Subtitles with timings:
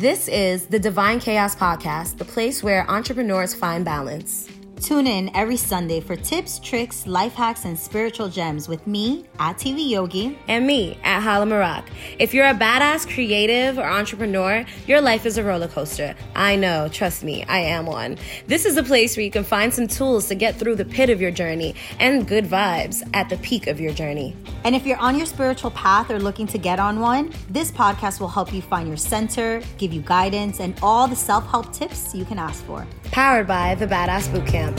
[0.00, 4.49] This is the Divine Chaos Podcast, the place where entrepreneurs find balance.
[4.80, 9.58] Tune in every Sunday for tips, tricks, life hacks, and spiritual gems with me at
[9.58, 10.38] TV Yogi.
[10.48, 11.84] And me at Hala Marak.
[12.18, 16.14] If you're a badass creative or entrepreneur, your life is a roller coaster.
[16.34, 18.16] I know, trust me, I am one.
[18.46, 21.10] This is a place where you can find some tools to get through the pit
[21.10, 24.34] of your journey and good vibes at the peak of your journey.
[24.64, 28.18] And if you're on your spiritual path or looking to get on one, this podcast
[28.18, 32.14] will help you find your center, give you guidance, and all the self help tips
[32.14, 32.86] you can ask for.
[33.10, 34.69] Powered by the Badass Bootcamp.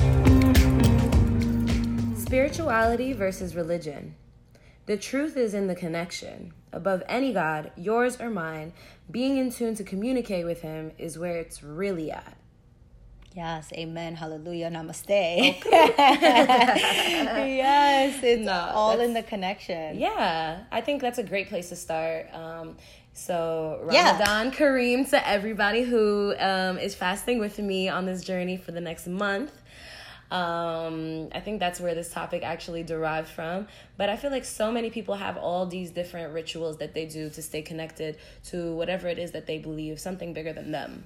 [2.17, 4.15] Spirituality versus religion.
[4.85, 6.53] The truth is in the connection.
[6.73, 8.73] Above any God, yours or mine,
[9.09, 12.37] being in tune to communicate with Him is where it's really at.
[13.33, 15.07] Yes, amen, hallelujah, namaste.
[15.09, 15.55] Okay.
[17.57, 19.97] yes, it's no, all in the connection.
[19.97, 22.27] Yeah, I think that's a great place to start.
[22.33, 22.75] Um,
[23.13, 24.51] so Ramadan yeah.
[24.51, 29.07] Kareem to everybody who um, is fasting with me on this journey for the next
[29.07, 29.60] month.
[30.31, 33.67] Um, I think that's where this topic actually derived from.
[33.97, 37.29] But I feel like so many people have all these different rituals that they do
[37.29, 41.03] to stay connected to whatever it is that they believe, something bigger than them.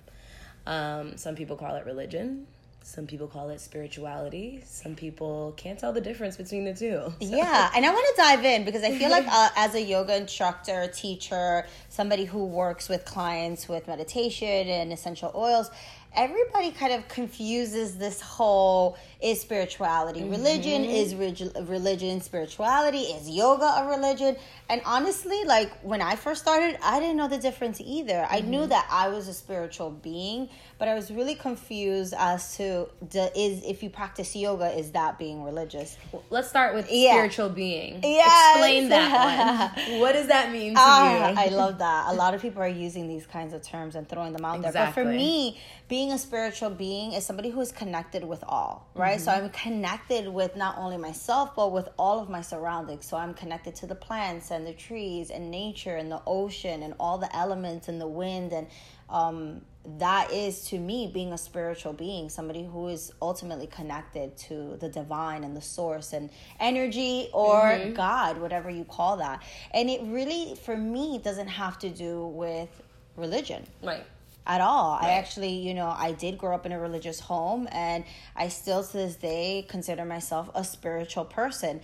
[0.68, 2.46] Um, some people call it religion.
[2.84, 4.62] Some people call it spirituality.
[4.64, 7.02] Some people can't tell the difference between the two.
[7.20, 7.36] So.
[7.36, 10.16] Yeah, and I want to dive in because I feel like uh, as a yoga
[10.16, 15.72] instructor, teacher, somebody who works with clients with meditation and essential oils,
[16.16, 20.32] everybody kind of confuses this whole is spirituality mm-hmm.
[20.32, 24.36] religion is religion spirituality is yoga a religion
[24.70, 28.36] and honestly like when i first started i didn't know the difference either mm-hmm.
[28.36, 28.70] i knew mm-hmm.
[28.70, 33.64] that i was a spiritual being but i was really confused as to the, is
[33.64, 35.98] if you practice yoga is that being religious
[36.30, 37.12] let's start with yeah.
[37.12, 38.56] spiritual being yes.
[38.56, 42.34] explain that one what does that mean to uh, you i love that a lot
[42.34, 44.80] of people are using these kinds of terms and throwing them out exactly.
[44.80, 48.90] there but for me being a spiritual being is somebody who is connected with all,
[48.96, 49.18] right?
[49.18, 49.24] Mm-hmm.
[49.24, 53.06] So I'm connected with not only myself, but with all of my surroundings.
[53.06, 56.96] So I'm connected to the plants and the trees and nature and the ocean and
[57.00, 58.52] all the elements and the wind.
[58.52, 58.68] And
[59.10, 59.62] um,
[60.00, 64.90] that is to me being a spiritual being, somebody who is ultimately connected to the
[64.90, 66.30] divine and the source and
[66.60, 67.94] energy or mm-hmm.
[67.94, 69.44] God, whatever you call that.
[69.72, 72.70] And it really, for me, doesn't have to do with
[73.16, 73.66] religion.
[73.84, 74.06] Right
[74.48, 74.98] at all.
[74.98, 75.08] Right.
[75.08, 78.04] I actually, you know, I did grow up in a religious home and
[78.36, 81.82] I still to this day consider myself a spiritual person.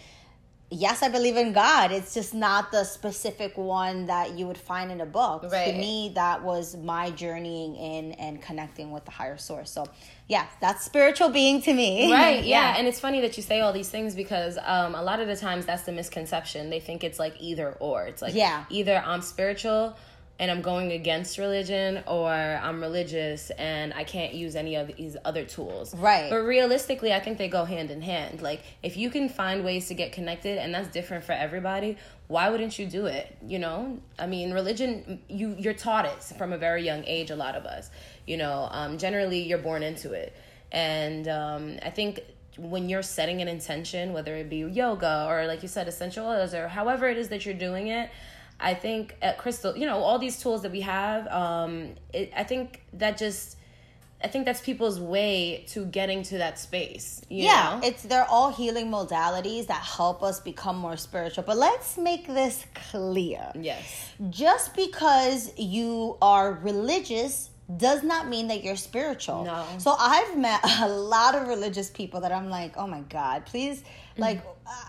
[0.73, 1.91] Yes, I believe in God.
[1.91, 5.43] It's just not the specific one that you would find in a book.
[5.51, 5.73] Right.
[5.73, 9.69] To me, that was my journeying in and connecting with the higher source.
[9.69, 9.85] So,
[10.27, 12.09] yeah, that's spiritual being to me.
[12.09, 12.45] Right.
[12.45, 12.71] Yeah.
[12.71, 12.77] yeah.
[12.77, 15.35] And it's funny that you say all these things because um, a lot of the
[15.35, 16.69] times that's the misconception.
[16.69, 18.05] They think it's like either or.
[18.05, 18.63] It's like yeah.
[18.69, 19.97] either I'm spiritual
[20.41, 25.15] and I'm going against religion or I'm religious and I can't use any of these
[25.23, 25.95] other tools.
[25.95, 26.31] Right.
[26.31, 28.41] But realistically, I think they go hand in hand.
[28.41, 31.95] Like if you can find ways to get connected and that's different for everybody,
[32.27, 33.37] why wouldn't you do it?
[33.45, 33.99] You know?
[34.17, 37.65] I mean, religion you you're taught it from a very young age a lot of
[37.65, 37.91] us.
[38.25, 40.35] You know, um, generally you're born into it.
[40.71, 42.19] And um, I think
[42.57, 46.55] when you're setting an intention, whether it be yoga or like you said essential oils
[46.55, 48.09] or however it is that you're doing it,
[48.61, 52.43] I think at Crystal, you know, all these tools that we have, um, it, I
[52.43, 53.57] think that just
[54.23, 57.21] I think that's people's way to getting to that space.
[57.29, 57.87] yeah, know?
[57.87, 61.43] it's they're all healing modalities that help us become more spiritual.
[61.43, 63.51] But let's make this clear.
[63.55, 64.11] Yes.
[64.29, 69.43] Just because you are religious does not mean that you're spiritual.
[69.45, 69.65] No.
[69.77, 73.83] So I've met a lot of religious people that I'm like, oh my God, please,
[74.17, 74.41] like,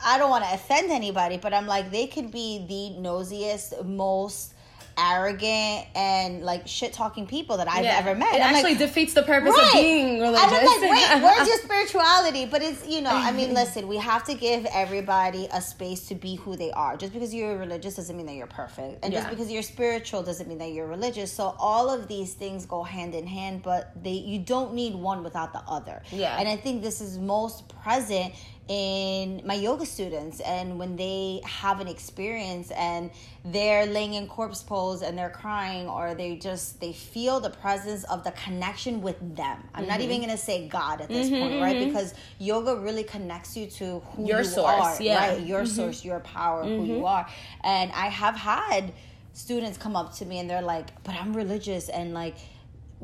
[0.05, 4.55] I don't want to offend anybody, but I'm like, they could be the nosiest, most
[4.99, 7.99] arrogant and like shit talking people that I've yeah.
[7.99, 8.35] ever met.
[8.35, 9.67] It I'm actually like, defeats the purpose right.
[9.67, 10.45] of being religious.
[10.45, 12.47] And I'm like, wait, where's your spirituality?
[12.47, 16.15] But it's you know, I mean, listen, we have to give everybody a space to
[16.15, 16.97] be who they are.
[16.97, 19.21] Just because you're religious doesn't mean that you're perfect, and yeah.
[19.21, 21.33] just because you're spiritual doesn't mean that you're religious.
[21.33, 25.23] So all of these things go hand in hand, but they you don't need one
[25.23, 26.03] without the other.
[26.11, 28.35] Yeah, and I think this is most present
[28.69, 33.11] in my yoga students and when they have an experience and
[33.47, 38.05] they're laying in corpse pose and they're crying or they just they feel the presence
[38.05, 39.91] of the connection with them i'm mm-hmm.
[39.91, 40.31] not even mm-hmm.
[40.31, 41.89] to say god at this mm-hmm, point right mm-hmm.
[41.89, 45.29] because yoga really connects you to who your you source, are yeah.
[45.31, 45.75] right your mm-hmm.
[45.75, 47.27] source your power who you are
[47.65, 48.93] and i have had
[49.33, 52.37] students come up to me and they're like but i'm religious and like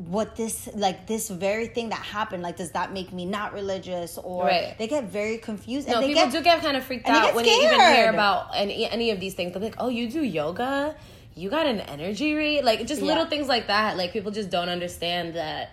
[0.06, 4.16] what this like this very thing that happened like does that make me not religious
[4.16, 4.78] or right.
[4.78, 7.44] they get very confused no, and people get, do get kind of freaked out when
[7.44, 7.62] scared.
[7.62, 10.94] you even hear about any any of these things they're like oh you do yoga
[11.34, 13.08] you got an energy read like just yeah.
[13.08, 15.72] little things like that like people just don't understand that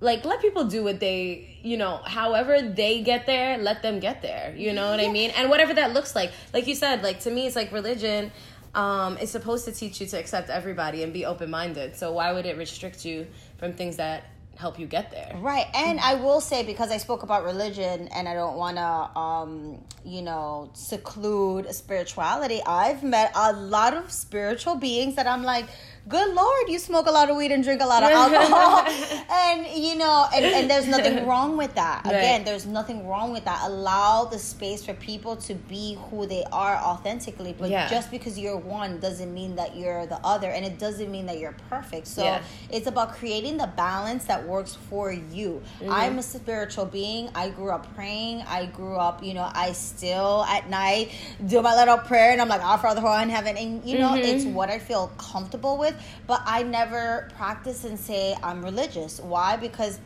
[0.00, 4.20] like let people do what they you know however they get there let them get
[4.20, 5.08] there you know what yeah.
[5.08, 7.72] i mean and whatever that looks like like you said like to me it's like
[7.72, 8.30] religion
[8.74, 12.46] um, is supposed to teach you to accept everybody and be open-minded so why would
[12.46, 13.26] it restrict you
[13.58, 14.24] from things that
[14.58, 15.36] help you get there.
[15.38, 15.66] Right.
[15.72, 19.84] And I will say because I spoke about religion and I don't want to um,
[20.04, 22.60] you know, seclude spirituality.
[22.66, 25.66] I've met a lot of spiritual beings that I'm like
[26.08, 28.84] good lord you smoke a lot of weed and drink a lot of alcohol.
[29.30, 32.06] And you know and, and there's nothing wrong with that.
[32.06, 32.44] Again right.
[32.44, 33.60] there's nothing wrong with that.
[33.64, 37.54] Allow the space for people to be who they are authentically.
[37.56, 37.88] But yeah.
[37.88, 40.50] just because you're one doesn't mean that you're the other.
[40.50, 42.06] And it doesn't mean that you're perfect.
[42.06, 42.42] So yeah.
[42.70, 45.62] it's about creating the balance that works for you.
[45.80, 45.92] Mm-hmm.
[45.92, 47.30] i'm a spiritual being.
[47.34, 48.42] I grew up praying.
[48.42, 51.12] I grew up you know i still at night
[51.46, 53.56] do my little prayer and i'm like our father who in heaven.
[53.56, 54.24] And you know mm-hmm.
[54.24, 59.20] it's what i feel comfortable with but I never practice and say I'm religious.
[59.20, 59.56] Why?
[59.56, 60.00] Because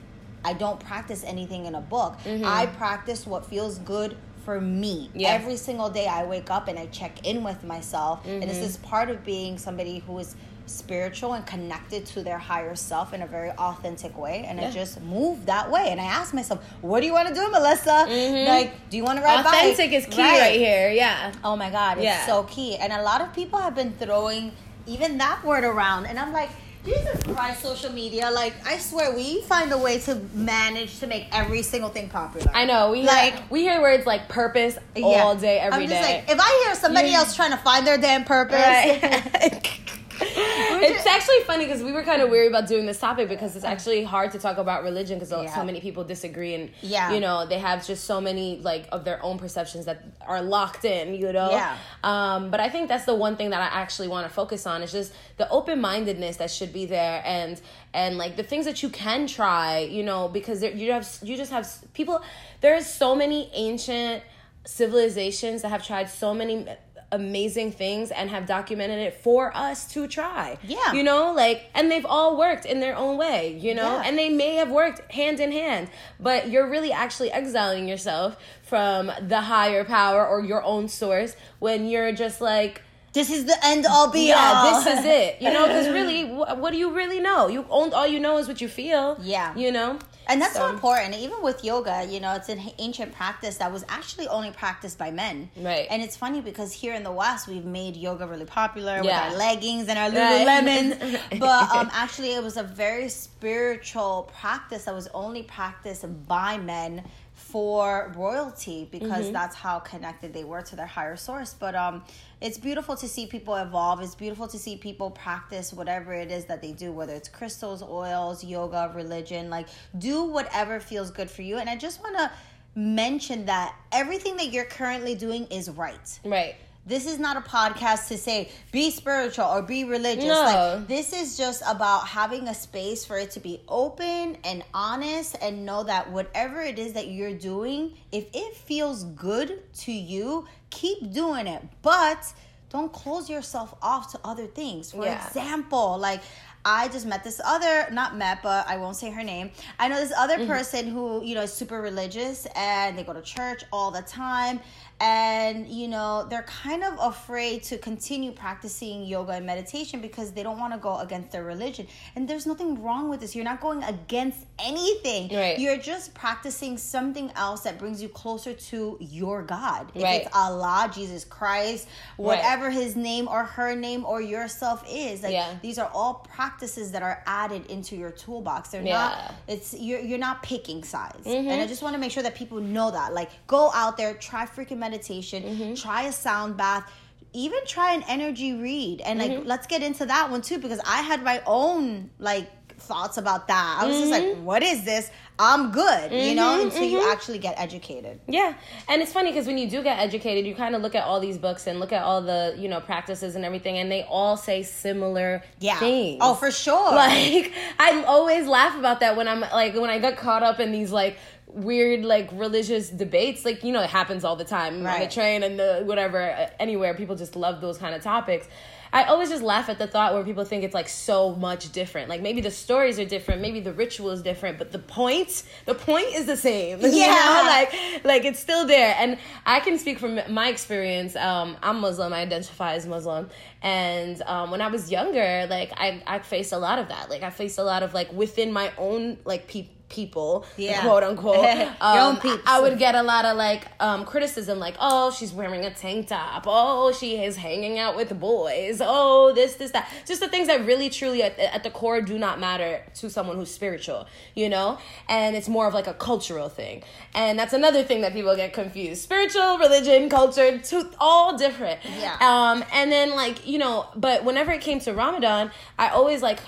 [0.45, 2.19] I don't practice anything in a book.
[2.25, 2.45] Mm-hmm.
[2.45, 5.11] I practice what feels good for me.
[5.15, 5.29] Yeah.
[5.29, 8.21] Every single day I wake up and I check in with myself.
[8.21, 8.43] Mm-hmm.
[8.43, 10.35] And this is part of being somebody who is
[10.67, 14.69] spiritual and connected to their higher self in a very authentic way and yeah.
[14.69, 17.51] I just move that way and I ask myself what do you want to do
[17.51, 18.49] Melissa mm-hmm.
[18.49, 19.99] like do you want to ride authentic bike?
[19.99, 20.41] is key right.
[20.41, 20.59] right.
[20.59, 22.27] here yeah oh my god it's yeah.
[22.27, 24.53] so key and a lot of people have been throwing
[24.87, 26.07] even that word around.
[26.07, 26.51] And I'm like,
[26.85, 28.31] Jesus Christ, social media.
[28.31, 32.51] Like, I swear, we find a way to manage to make every single thing popular.
[32.53, 32.91] I know.
[32.91, 35.05] We like hear, we hear words like purpose yeah.
[35.05, 36.25] all day, every I'm just day.
[36.27, 37.19] Like, if I hear somebody yeah.
[37.19, 39.81] else trying to find their damn purpose, right.
[40.25, 43.65] it's actually funny because we were kind of weary about doing this topic because it's
[43.65, 45.55] actually hard to talk about religion because yeah.
[45.55, 47.13] so many people disagree and yeah.
[47.13, 50.85] you know they have just so many like of their own perceptions that are locked
[50.85, 51.77] in you know yeah.
[52.05, 54.83] um, but i think that's the one thing that i actually want to focus on
[54.83, 57.61] is just the open-mindedness that should be there and
[57.95, 61.37] and like the things that you can try you know because there, you have you
[61.37, 62.23] just have people
[62.61, 64.23] there's so many ancient
[64.65, 66.67] civilizations that have tried so many
[67.13, 70.59] amazing things and have documented it for us to try.
[70.65, 70.93] Yeah.
[70.93, 74.03] You know, like, and they've all worked in their own way, you know, yeah.
[74.05, 75.89] and they may have worked hand in hand,
[76.19, 81.87] but you're really actually exiling yourself from the higher power or your own source when
[81.87, 82.83] you're just like,
[83.13, 84.83] this is the end all be yeah, all.
[84.83, 85.37] this is it.
[85.41, 87.47] You know, because really, what, what, do you really know?
[87.49, 89.19] You all you know is what you feel.
[89.21, 89.55] Yeah.
[89.55, 89.99] You know.
[90.29, 90.61] And that's so.
[90.61, 90.71] so.
[90.71, 91.15] important.
[91.15, 95.11] Even with yoga, you know, it's an ancient practice that was actually only practiced by
[95.11, 95.51] men.
[95.57, 95.87] Right.
[95.91, 99.29] And it's funny because here in the West, we've made yoga really popular yeah.
[99.29, 101.01] with our leggings and our Lululemons.
[101.01, 101.21] Right.
[101.41, 107.03] but um, actually, it was a very spiritual practice that was only practiced by men
[107.35, 109.33] for royalty because mm-hmm.
[109.33, 111.55] that's how connected they were to their higher source.
[111.55, 112.03] But um,
[112.43, 114.01] it's beautiful to see people evolve.
[114.01, 117.83] It's beautiful to see people practice whatever it is that they do, whether it's crystals,
[117.83, 119.49] oils, yoga, religion.
[119.49, 119.69] Like,
[119.99, 121.59] do whatever feels good for you.
[121.59, 122.31] And I just want to
[122.75, 126.21] mention that everything that you're currently doing is right.
[126.25, 130.25] Right this is not a podcast to say be spiritual or be religious.
[130.25, 130.43] No.
[130.43, 135.37] Like this is just about having a space for it to be open and honest
[135.41, 140.47] and know that whatever it is that you're doing, if it feels good to you,
[140.71, 141.63] keep doing it.
[141.83, 142.33] But
[142.69, 144.93] don't close yourself off to other things.
[144.93, 145.25] For yeah.
[145.27, 146.23] example, like
[146.65, 149.51] I just met this other, not met, but I won't say her name.
[149.79, 150.47] I know this other mm-hmm.
[150.47, 154.61] person who, you know, is super religious and they go to church all the time
[155.01, 160.43] and you know they're kind of afraid to continue practicing yoga and meditation because they
[160.43, 163.61] don't want to go against their religion and there's nothing wrong with this you're not
[163.61, 165.59] going against anything right.
[165.59, 170.23] you're just practicing something else that brings you closer to your god if right.
[170.23, 172.75] it's allah jesus christ whatever right.
[172.75, 175.55] his name or her name or yourself is like yeah.
[175.63, 178.93] these are all practices that are added into your toolbox they're yeah.
[178.93, 181.49] not it's you're, you're not picking sides mm-hmm.
[181.49, 184.15] and i just want to make sure that people know that like go out there
[184.15, 185.75] try freaking meditation mm-hmm.
[185.75, 186.91] try a sound bath,
[187.33, 189.01] even try an energy read.
[189.01, 189.49] And like mm-hmm.
[189.49, 192.51] let's get into that one too because I had my own like
[192.83, 193.79] thoughts about that.
[193.81, 194.03] I was mm-hmm.
[194.03, 194.45] just like, mm-hmm.
[194.45, 195.11] what is this?
[195.39, 196.93] I'm good, mm-hmm, you know, until mm-hmm.
[196.93, 198.21] you actually get educated.
[198.29, 198.55] Yeah.
[198.89, 201.21] And it's funny because when you do get educated, you kind of look at all
[201.21, 204.37] these books and look at all the, you know, practices and everything, and they all
[204.37, 205.79] say similar yeah.
[205.79, 206.19] things.
[206.21, 206.93] Oh, for sure.
[207.03, 210.71] Like, I always laugh about that when I'm like, when I get caught up in
[210.71, 211.19] these like
[211.55, 214.95] weird like religious debates like you know it happens all the time right.
[214.95, 218.49] on the train and the whatever uh, anywhere people just love those kind of topics
[218.95, 222.11] I always just laugh at the thought where people think it's like so much different.
[222.11, 225.75] Like maybe the stories are different, maybe the ritual is different, but the point, the
[225.75, 226.81] point is the same.
[226.81, 227.43] Yeah, you know?
[227.47, 228.95] like like it's still there.
[228.99, 231.17] And I can speak from my experience.
[231.17, 232.13] Um, I'm Muslim.
[232.13, 233.31] I identify as Muslim,
[233.63, 237.09] and um, when I was younger, like I I faced a lot of that.
[237.09, 240.81] Like I faced a lot of like within my own like people people, yeah.
[240.81, 241.45] quote unquote,
[241.81, 245.73] um, I would get a lot of like um, criticism, like, oh, she's wearing a
[245.73, 250.29] tank top, oh, she is hanging out with boys, oh, this, this, that, just the
[250.29, 254.07] things that really, truly, at, at the core, do not matter to someone who's spiritual,
[254.35, 256.83] you know, and it's more of like a cultural thing,
[257.15, 261.81] and that's another thing that people get confused: spiritual, religion, culture, to all different.
[262.01, 262.17] Yeah.
[262.21, 266.41] Um, and then like you know, but whenever it came to Ramadan, I always like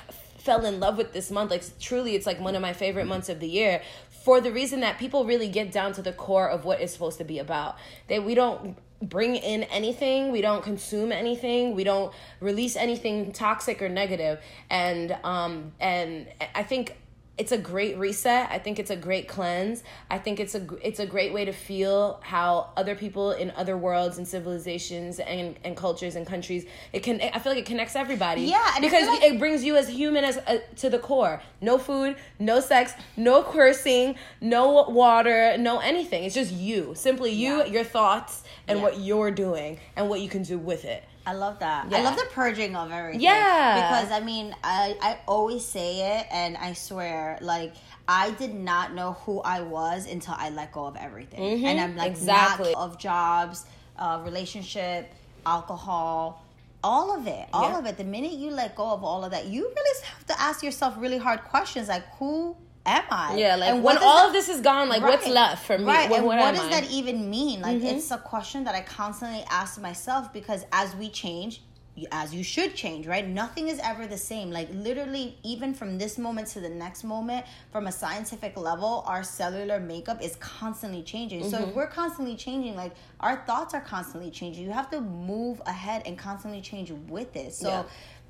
[0.44, 1.50] fell in love with this month.
[1.50, 3.80] Like truly, it's like one of my favorite months of the year
[4.24, 7.18] for the reason that people really get down to the core of what it's supposed
[7.18, 7.76] to be about.
[8.08, 13.82] That we don't bring in anything, we don't consume anything, we don't release anything toxic
[13.82, 14.40] or negative.
[14.70, 16.96] And um and I think
[17.36, 18.48] it's a great reset.
[18.50, 19.82] I think it's a great cleanse.
[20.08, 23.76] I think it's a it's a great way to feel how other people in other
[23.76, 27.96] worlds and civilizations and, and cultures and countries it can I feel like it connects
[27.96, 28.42] everybody.
[28.42, 31.42] Yeah, because like- it brings you as human as uh, to the core.
[31.60, 36.24] No food, no sex, no cursing, no water, no anything.
[36.24, 37.64] It's just you, simply you, yeah.
[37.64, 38.84] your thoughts, and yeah.
[38.84, 41.02] what you're doing and what you can do with it.
[41.26, 41.90] I love that.
[41.90, 41.98] Yeah.
[41.98, 43.20] I love the purging of everything.
[43.20, 43.74] Yeah.
[43.74, 47.74] Because I mean, I I always say it, and I swear, like
[48.06, 51.66] I did not know who I was until I let go of everything, mm-hmm.
[51.66, 53.64] and I'm like exactly of jobs,
[53.98, 55.10] uh, relationship,
[55.46, 56.42] alcohol.
[56.86, 57.78] All of it, all yeah.
[57.78, 57.96] of it.
[57.96, 60.94] The minute you let go of all of that, you really have to ask yourself
[60.98, 62.54] really hard questions like, who
[62.86, 63.36] am I?
[63.36, 65.78] Yeah, like and when all that, of this is gone, like right, what's left for
[65.78, 65.84] me?
[65.84, 66.80] Right, what, and what, what does I?
[66.80, 67.60] that even mean?
[67.60, 67.86] Like mm-hmm.
[67.86, 71.62] it's a question that I constantly ask myself because as we change,
[72.10, 73.26] as you should change, right?
[73.26, 74.50] Nothing is ever the same.
[74.50, 79.22] Like literally, even from this moment to the next moment, from a scientific level, our
[79.22, 81.42] cellular makeup is constantly changing.
[81.42, 81.50] Mm-hmm.
[81.50, 81.76] So if mm-hmm.
[81.76, 84.64] we're constantly changing, like our thoughts are constantly changing.
[84.64, 87.54] You have to move ahead and constantly change with it.
[87.54, 87.68] So.
[87.68, 87.82] Yeah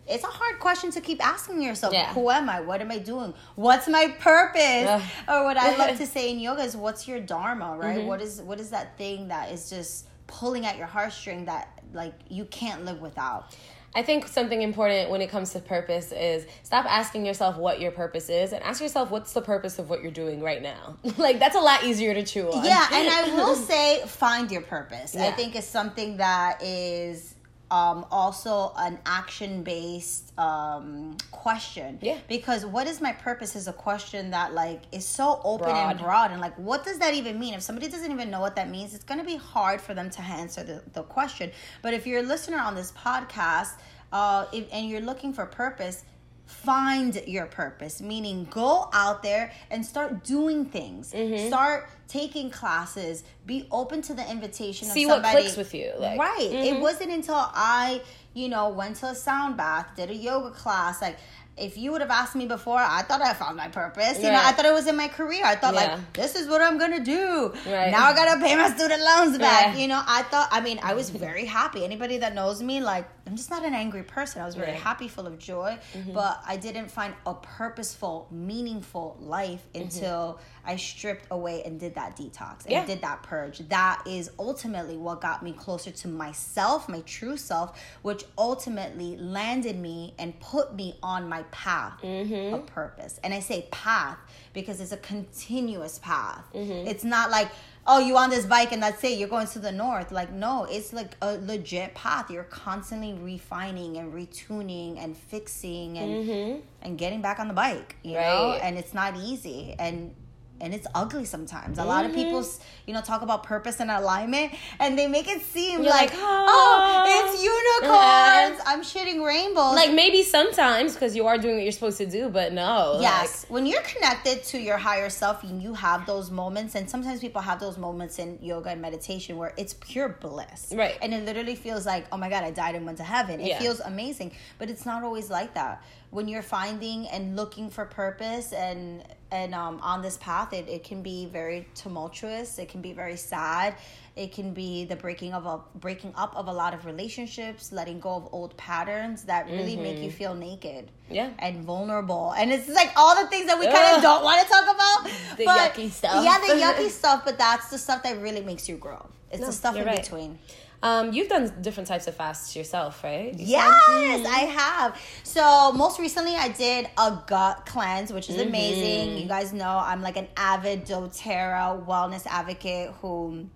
[0.07, 1.93] it's a hard question to keep asking yourself.
[1.93, 2.13] Yeah.
[2.13, 2.61] Who am I?
[2.61, 3.35] What am I doing?
[3.55, 5.03] What's my purpose?
[5.29, 7.99] or what I love to say in yoga is what's your dharma, right?
[7.99, 8.07] Mm-hmm.
[8.07, 12.15] What is what is that thing that is just pulling at your heartstring that like
[12.29, 13.55] you can't live without?
[13.97, 17.93] I think something important when it comes to purpose is stop asking yourself what your
[17.93, 20.97] purpose is and ask yourself what's the purpose of what you're doing right now.
[21.17, 22.65] like that's a lot easier to chew on.
[22.65, 25.15] Yeah, and I will say find your purpose.
[25.15, 25.27] Yeah.
[25.27, 27.34] I think it's something that is
[27.75, 31.99] um, also an action based um, question.
[32.01, 32.19] Yeah.
[32.29, 35.91] Because what is my purpose is a question that like is so open broad.
[35.91, 37.53] and broad and like what does that even mean?
[37.53, 40.23] If somebody doesn't even know what that means, it's gonna be hard for them to
[40.23, 41.51] answer the, the question.
[41.83, 43.73] But if you're a listener on this podcast
[44.13, 46.05] uh, if, and you're looking for purpose,
[46.47, 51.47] find your purpose meaning go out there and start doing things mm-hmm.
[51.47, 55.35] start taking classes be open to the invitation see of somebody.
[55.35, 56.19] what clicks with you like.
[56.19, 56.77] right mm-hmm.
[56.77, 58.01] it wasn't until i
[58.35, 61.17] you know went to a sound bath did a yoga class like
[61.57, 64.19] if you would have asked me before, I thought I found my purpose.
[64.19, 65.45] You know, I thought it was in my career.
[65.45, 65.95] I thought yeah.
[65.95, 67.53] like this is what I'm gonna do.
[67.67, 67.91] Right.
[67.91, 69.75] Now I gotta pay my student loans back.
[69.75, 69.81] Yeah.
[69.81, 70.49] You know, I thought.
[70.51, 71.85] I mean, I was very happy.
[71.85, 74.43] Anybody that knows me, like, I'm just not an angry person.
[74.43, 74.81] I was very right.
[74.81, 76.13] happy, full of joy, mm-hmm.
[76.13, 79.85] but I didn't find a purposeful, meaningful life mm-hmm.
[79.85, 80.71] until mm-hmm.
[80.71, 82.85] I stripped away and did that detox and yeah.
[82.85, 83.61] did that purge.
[83.69, 89.79] That is ultimately what got me closer to myself, my true self, which ultimately landed
[89.79, 92.55] me and put me on my path mm-hmm.
[92.55, 93.21] of purpose.
[93.25, 94.19] And I say path
[94.55, 96.45] because it's a continuous path.
[96.55, 96.87] Mm-hmm.
[96.87, 97.51] It's not like,
[97.87, 100.11] oh, you on this bike and that's it, you're going to the north.
[100.11, 102.31] Like, no, it's like a legit path.
[102.31, 106.61] You're constantly refining and retuning and fixing and mm-hmm.
[106.81, 108.25] and getting back on the bike, you right.
[108.25, 108.53] know?
[108.63, 109.75] And it's not easy.
[109.79, 110.15] And
[110.61, 111.79] and it's ugly sometimes.
[111.79, 112.63] A lot of people, mm-hmm.
[112.87, 117.05] you know, talk about purpose and alignment, and they make it seem like, like, oh,
[117.07, 118.61] it's unicorns.
[118.67, 119.75] I'm shitting rainbows.
[119.75, 122.99] Like maybe sometimes because you are doing what you're supposed to do, but no.
[123.01, 126.89] Yes, like, when you're connected to your higher self, and you have those moments, and
[126.89, 130.97] sometimes people have those moments in yoga and meditation where it's pure bliss, right?
[131.03, 133.41] And it literally feels like, oh my god, I died and went to heaven.
[133.41, 133.59] It yeah.
[133.59, 135.83] feels amazing, but it's not always like that
[136.15, 139.03] when you're finding and looking for purpose and
[139.33, 143.17] and um, on this path it, it can be very tumultuous it can be very
[143.17, 143.75] sad
[144.15, 147.99] it can be the breaking of a breaking up of a lot of relationships letting
[147.99, 149.83] go of old patterns that really mm-hmm.
[149.83, 150.17] make you mm-hmm.
[150.17, 154.01] feel naked yeah and vulnerable and it's like all the things that we kind of
[154.01, 157.71] don't want to talk about the but, yucky stuff yeah the yucky stuff but that's
[157.71, 160.01] the stuff that really makes you grow it's no, the stuff in right.
[160.01, 160.39] between
[160.85, 163.33] um, you've done different types of fasts yourself, right?
[163.33, 164.27] You yes, mm-hmm.
[164.27, 165.01] I have.
[165.23, 168.49] So most recently, I did a gut cleanse, which is mm-hmm.
[168.49, 169.17] amazing.
[169.17, 173.49] You guys know I'm like an avid DoTerra wellness advocate who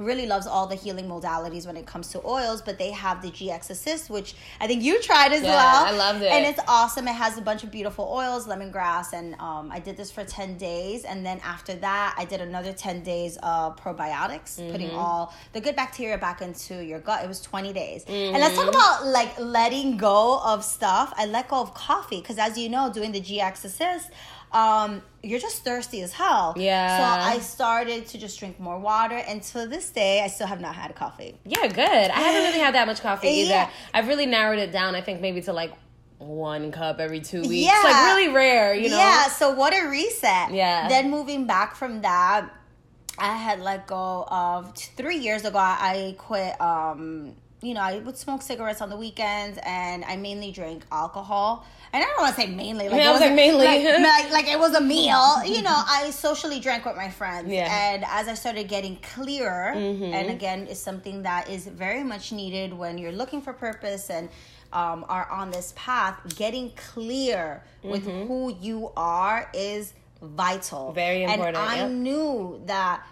[0.00, 3.30] really loves all the healing modalities when it comes to oils, but they have the
[3.30, 5.86] GX Assist, which I think you tried as yeah, well.
[5.86, 6.32] I loved it.
[6.32, 7.06] And it's awesome.
[7.06, 10.56] It has a bunch of beautiful oils, lemongrass, and um, I did this for 10
[10.56, 11.04] days.
[11.04, 14.72] And then after that, I did another 10 days of probiotics, mm-hmm.
[14.72, 17.22] putting all the good bacteria back into your gut.
[17.22, 18.04] It was 20 days.
[18.04, 18.34] Mm-hmm.
[18.34, 21.12] And let's talk about like letting go of stuff.
[21.16, 24.10] I let go of coffee because, as you know, doing the GX Assist,
[24.52, 26.54] um, you're just thirsty as hell.
[26.56, 26.98] Yeah.
[26.98, 30.60] So I started to just drink more water, and to this day, I still have
[30.60, 31.38] not had a coffee.
[31.44, 31.80] Yeah, good.
[31.80, 33.50] I haven't really had that much coffee either.
[33.50, 33.70] Yeah.
[33.94, 34.94] I've really narrowed it down.
[34.94, 35.72] I think maybe to like
[36.18, 37.66] one cup every two weeks.
[37.66, 37.80] Yeah.
[37.82, 38.96] Like really rare, you know?
[38.98, 40.52] Yeah, so what a reset.
[40.52, 40.88] Yeah.
[40.88, 42.50] Then moving back from that,
[43.18, 48.16] I had let go of three years ago, I quit um, you know, I would
[48.16, 52.40] smoke cigarettes on the weekends and I mainly drank alcohol and I don't want to
[52.40, 52.88] say mainly.
[52.88, 55.44] Like, I was like mainly, like, like, like, it was a meal.
[55.44, 57.68] You know, I socially drank with my friends, yeah.
[57.68, 60.04] and as I started getting clearer, mm-hmm.
[60.04, 64.28] and again, is something that is very much needed when you're looking for purpose and
[64.72, 66.20] um, are on this path.
[66.36, 67.90] Getting clear mm-hmm.
[67.90, 71.56] with who you are is vital, very important.
[71.56, 71.90] And I yep.
[71.90, 73.04] knew that.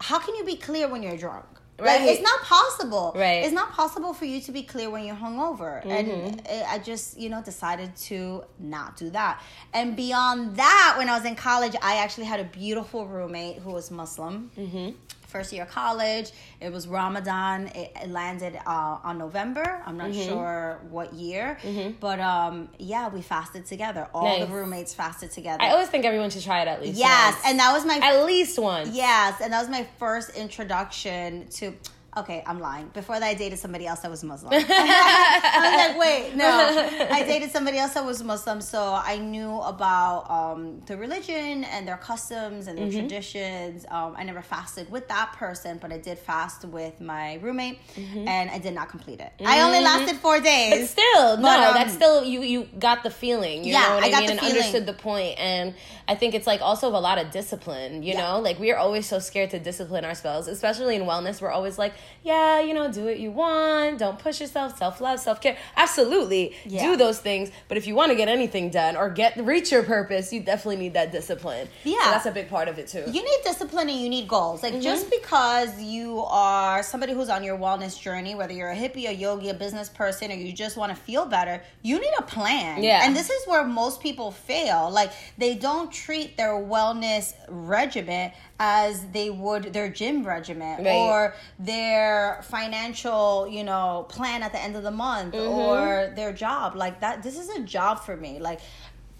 [0.00, 1.57] How can you be clear when you're drunk?
[1.78, 2.00] Right.
[2.00, 3.12] Like, it's not possible.
[3.14, 3.44] Right.
[3.44, 5.84] It's not possible for you to be clear when you're hungover.
[5.84, 5.90] Mm-hmm.
[5.90, 9.40] And I just, you know, decided to not do that.
[9.72, 13.70] And beyond that, when I was in college, I actually had a beautiful roommate who
[13.70, 14.50] was Muslim.
[14.56, 14.90] Mm-hmm
[15.28, 16.32] first year of college.
[16.60, 17.68] It was Ramadan.
[17.68, 19.82] It, it landed uh, on November.
[19.86, 20.28] I'm not mm-hmm.
[20.28, 21.92] sure what year, mm-hmm.
[22.00, 24.08] but um, yeah, we fasted together.
[24.12, 24.46] All nice.
[24.46, 25.62] the roommates fasted together.
[25.62, 26.98] I always think everyone should try it at least.
[26.98, 27.46] Yes, once.
[27.46, 28.92] and that was my at least one.
[28.92, 31.74] Yes, and that was my first introduction to
[32.16, 32.88] okay, I'm lying.
[32.88, 34.52] Before that, I dated somebody else that was Muslim.
[34.68, 36.46] I was like, wait, no.
[37.10, 41.86] I dated somebody else that was Muslim, so I knew about um, the religion and
[41.86, 43.00] their customs and their mm-hmm.
[43.00, 43.84] traditions.
[43.90, 48.26] Um, I never fasted with that person, but I did fast with my roommate, mm-hmm.
[48.26, 49.32] and I did not complete it.
[49.38, 49.46] Mm-hmm.
[49.46, 50.70] I only lasted four days.
[50.70, 52.42] But still, no, um, that's still you.
[52.42, 53.64] You got the feeling.
[53.64, 54.56] You yeah, know what I, I got mean, the and feeling.
[54.56, 55.38] understood the point.
[55.38, 55.74] And
[56.06, 58.02] I think it's like also a lot of discipline.
[58.02, 58.32] You yeah.
[58.32, 61.40] know, like we are always so scared to discipline ourselves, especially in wellness.
[61.40, 65.20] We're always like yeah, you know, do what you want, don't push yourself, self love,
[65.20, 65.56] self care.
[65.76, 66.82] Absolutely, yeah.
[66.82, 67.50] do those things.
[67.68, 70.76] But if you want to get anything done or get reach your purpose, you definitely
[70.76, 71.68] need that discipline.
[71.84, 73.04] Yeah, so that's a big part of it too.
[73.06, 74.62] You need discipline and you need goals.
[74.62, 74.82] Like mm-hmm.
[74.82, 79.14] just because you are somebody who's on your wellness journey, whether you're a hippie, a
[79.14, 82.82] yogi, a business person, or you just want to feel better, you need a plan.
[82.82, 84.90] Yeah, and this is where most people fail.
[84.90, 90.94] Like they don't treat their wellness regimen as they would their gym regimen right.
[90.94, 95.48] or their financial, you know, plan at the end of the month mm-hmm.
[95.48, 96.74] or their job.
[96.74, 98.38] Like that this is a job for me.
[98.38, 98.60] Like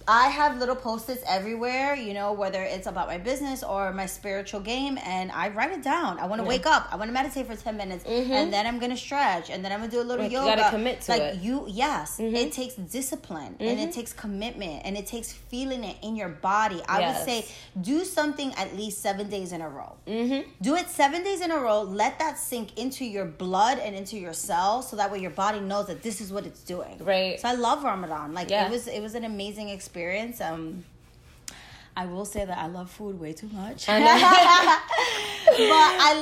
[0.08, 4.60] I have little post-its everywhere, you know, whether it's about my business or my spiritual
[4.60, 6.18] game, and I write it down.
[6.18, 6.48] I want to yeah.
[6.48, 6.88] wake up.
[6.90, 8.32] I want to meditate for ten minutes, mm-hmm.
[8.32, 10.50] and then I'm gonna stretch, and then I'm gonna do a little like yoga.
[10.50, 11.40] You gotta commit to like it.
[11.42, 12.34] you, yes, mm-hmm.
[12.34, 13.64] it takes discipline mm-hmm.
[13.64, 13.90] and it mm-hmm.
[13.90, 16.80] takes commitment and it takes feeling it in your body.
[16.88, 17.18] I yes.
[17.18, 19.96] would say do something at least seven days in a row.
[20.06, 20.48] Mm-hmm.
[20.62, 21.82] Do it seven days in a row.
[21.82, 25.60] Let that sink into your blood and into your cells, so that way your body
[25.60, 26.96] knows that this is what it's doing.
[26.98, 27.38] Right.
[27.38, 28.32] So I love Ramadan.
[28.32, 28.66] Like yeah.
[28.66, 30.40] it was, it was an amazing experience experience.
[30.40, 30.84] Um,
[31.96, 33.86] I will say that I love food way too much.
[33.86, 34.80] but I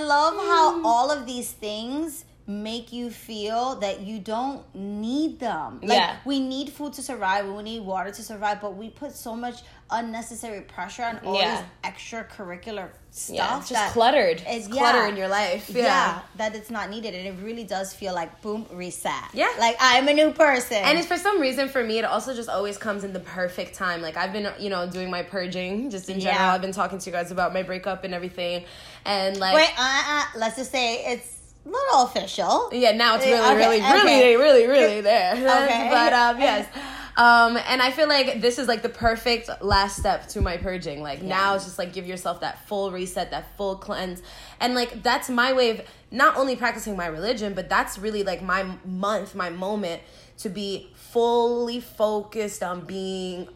[0.02, 5.80] love how all of these things make you feel that you don't need them.
[5.82, 6.16] Like yeah.
[6.24, 9.56] we need food to survive, we need water to survive, but we put so much
[9.90, 11.62] unnecessary pressure on all yeah.
[11.82, 13.36] these extracurricular stuff.
[13.36, 14.42] Yeah, it's just cluttered.
[14.46, 15.70] It's yeah, clutter in your life.
[15.70, 15.82] Yeah.
[15.82, 16.20] yeah.
[16.36, 19.12] that it's not needed, and it really does feel like boom reset.
[19.32, 20.78] Yeah, like I'm a new person.
[20.78, 23.74] And it's for some reason for me, it also just always comes in the perfect
[23.74, 24.02] time.
[24.02, 26.50] Like I've been, you know, doing my purging just in general.
[26.50, 28.64] I've been talking to you guys about my breakup and everything,
[29.04, 32.70] and like wait, uh, uh, let's just say it's little official.
[32.72, 34.36] Yeah, now it's really, okay, really, okay.
[34.36, 35.34] really, really, really there.
[35.66, 35.88] Okay.
[35.90, 36.68] but um, yes.
[37.16, 41.00] Um, and I feel like this is like the perfect last step to my purging.
[41.00, 41.28] Like yeah.
[41.28, 44.22] now it's just like give yourself that full reset, that full cleanse.
[44.60, 48.42] And like that's my way of not only practicing my religion, but that's really like
[48.42, 50.02] my month, my moment
[50.38, 53.48] to be fully focused on being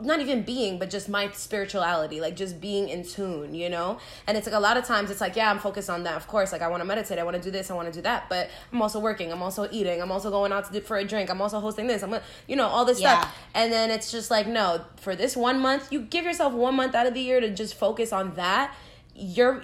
[0.00, 4.36] not even being but just my spirituality like just being in tune you know and
[4.36, 6.50] it's like a lot of times it's like yeah i'm focused on that of course
[6.50, 8.26] like i want to meditate i want to do this i want to do that
[8.28, 11.42] but i'm also working i'm also eating i'm also going out for a drink i'm
[11.42, 12.16] also hosting this i'm
[12.48, 13.20] you know all this yeah.
[13.20, 16.74] stuff and then it's just like no for this one month you give yourself one
[16.74, 18.74] month out of the year to just focus on that
[19.14, 19.62] you're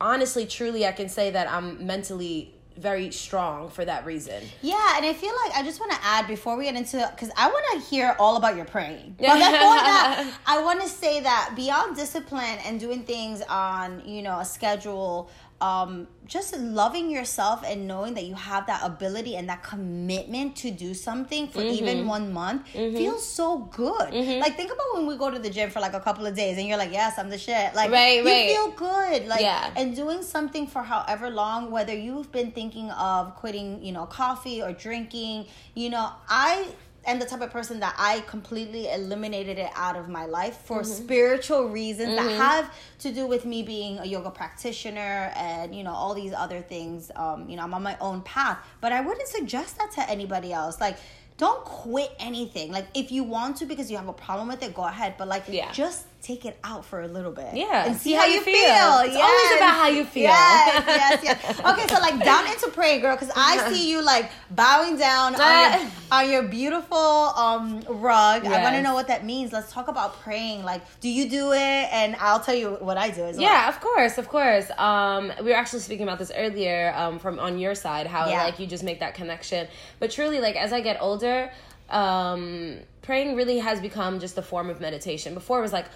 [0.00, 4.42] honestly truly i can say that i'm mentally very strong for that reason.
[4.62, 7.30] Yeah, and I feel like I just want to add before we get into because
[7.36, 9.16] I want to hear all about your praying.
[9.28, 14.22] But before that, I want to say that beyond discipline and doing things on you
[14.22, 19.48] know a schedule um, just loving yourself and knowing that you have that ability and
[19.48, 21.84] that commitment to do something for mm-hmm.
[21.84, 22.96] even one month mm-hmm.
[22.96, 24.08] feels so good.
[24.12, 24.40] Mm-hmm.
[24.40, 26.58] Like think about when we go to the gym for like a couple of days
[26.58, 27.74] and you're like, yes, I'm the shit.
[27.74, 28.50] Like right, you right.
[28.50, 29.26] feel good.
[29.26, 29.72] Like yeah.
[29.74, 34.62] and doing something for however long, whether you've been thinking of quitting, you know, coffee
[34.62, 36.68] or drinking, you know, I
[37.06, 40.82] am the type of person that I completely eliminated it out of my life for
[40.82, 40.90] mm-hmm.
[40.90, 42.26] spiritual reasons mm-hmm.
[42.26, 46.32] that have to do with me being a yoga practitioner and you know all these
[46.32, 47.10] other things.
[47.16, 50.52] Um, you know, I'm on my own path, but I wouldn't suggest that to anybody
[50.52, 50.80] else.
[50.80, 50.98] Like
[51.38, 52.72] don't quit anything.
[52.72, 55.14] Like if you want to because you have a problem with it, go ahead.
[55.16, 55.70] But like yeah.
[55.72, 57.54] just take it out for a little bit.
[57.54, 57.86] Yeah.
[57.86, 58.54] And see, see how, how, you feel.
[58.54, 58.98] feel.
[59.04, 59.24] It's yes.
[59.24, 60.22] always about how you feel.
[60.24, 61.60] Yes, yes, yes.
[61.64, 65.80] Okay, so like down into prayer, girl, because I see you like bowing down on
[65.80, 68.44] your, on your beautiful um rug.
[68.44, 68.52] Yes.
[68.52, 69.52] I want to know what that means.
[69.52, 70.64] Let's talk about praying.
[70.64, 71.58] Like, do you do it?
[71.58, 73.44] And I'll tell you what I do as well.
[73.44, 74.70] Yeah, of course, of course.
[74.76, 78.44] Um, we were actually speaking about this earlier um, from on your side, how yeah.
[78.44, 79.68] like you just make that connection.
[80.00, 81.50] But truly, like as I get older,
[81.90, 85.34] um, praying really has become just a form of meditation.
[85.34, 85.86] Before it was like,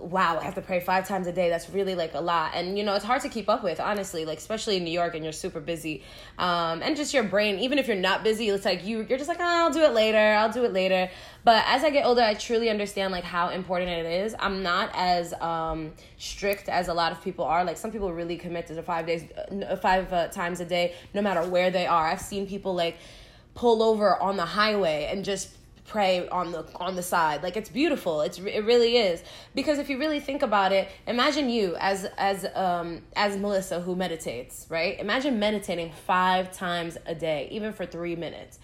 [0.00, 1.48] wow, I have to pray five times a day.
[1.50, 2.52] That's really like a lot.
[2.54, 5.14] And you know, it's hard to keep up with, honestly, like especially in New York
[5.14, 6.02] and you're super busy.
[6.38, 9.28] Um, and just your brain, even if you're not busy, it's like you you're just
[9.28, 10.18] like, oh, I'll do it later.
[10.18, 11.10] I'll do it later.
[11.44, 14.34] But as I get older, I truly understand like how important it is.
[14.38, 17.64] I'm not as um, strict as a lot of people are.
[17.64, 20.94] Like some people really commit to the five days, uh, five uh, times a day,
[21.12, 22.06] no matter where they are.
[22.06, 22.96] I've seen people like
[23.54, 25.50] pull over on the highway and just
[25.86, 27.42] pray on the on the side.
[27.42, 28.22] Like it's beautiful.
[28.22, 29.22] It's it really is.
[29.54, 33.94] Because if you really think about it imagine you as as um as melissa who
[33.94, 34.98] meditates right?
[34.98, 38.58] Imagine meditating five times a day even for three minutes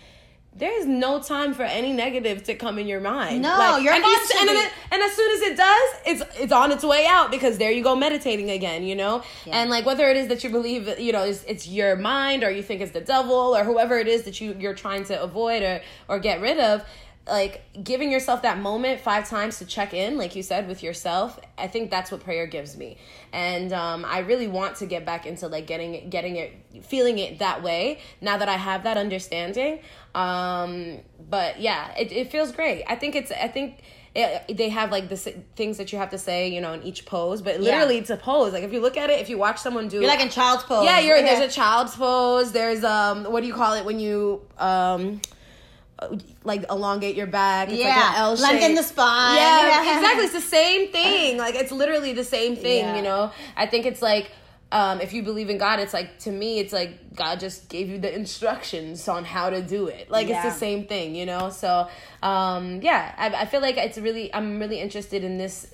[0.58, 3.42] there's no time for any negative to come in your mind.
[3.42, 6.72] No, like, you're and, and, and, and, as soon as it does, it's it's on
[6.72, 9.22] its way out because there you go meditating again, you know.
[9.46, 9.60] Yeah.
[9.60, 12.50] And like whether it is that you believe, you know, it's, it's, your mind or
[12.50, 15.62] you think it's the devil or whoever it is that you you're trying to avoid
[15.62, 16.84] or or get rid of,
[17.28, 21.38] like giving yourself that moment five times to check in like you said with yourself
[21.56, 22.96] i think that's what prayer gives me
[23.32, 27.38] and um, i really want to get back into like getting getting it feeling it
[27.38, 29.80] that way now that i have that understanding
[30.14, 33.82] um, but yeah it, it feels great i think it's i think
[34.14, 37.06] it, they have like the things that you have to say, you know, in each
[37.06, 37.40] pose.
[37.40, 38.00] But literally, yeah.
[38.00, 38.52] it's a pose.
[38.52, 40.64] Like if you look at it, if you watch someone do, you're like in child's
[40.64, 40.84] pose.
[40.84, 41.18] Yeah, you're.
[41.18, 41.22] Yeah.
[41.38, 42.50] There's a child's pose.
[42.50, 45.20] There's um, what do you call it when you um
[46.44, 47.68] like elongate your back.
[47.68, 47.88] It's yeah.
[47.88, 48.44] like an L shape.
[48.44, 49.36] Lengthen the spine.
[49.36, 50.24] Yeah, yeah, exactly.
[50.24, 51.38] It's the same thing.
[51.38, 52.96] Like it's literally the same thing, yeah.
[52.96, 53.32] you know?
[53.56, 54.30] I think it's like
[54.70, 57.88] um, if you believe in God, it's like to me, it's like God just gave
[57.88, 60.10] you the instructions on how to do it.
[60.10, 60.44] Like yeah.
[60.44, 61.48] it's the same thing, you know.
[61.48, 61.88] So
[62.22, 65.72] um, yeah, I, I feel like it's really I'm really interested in this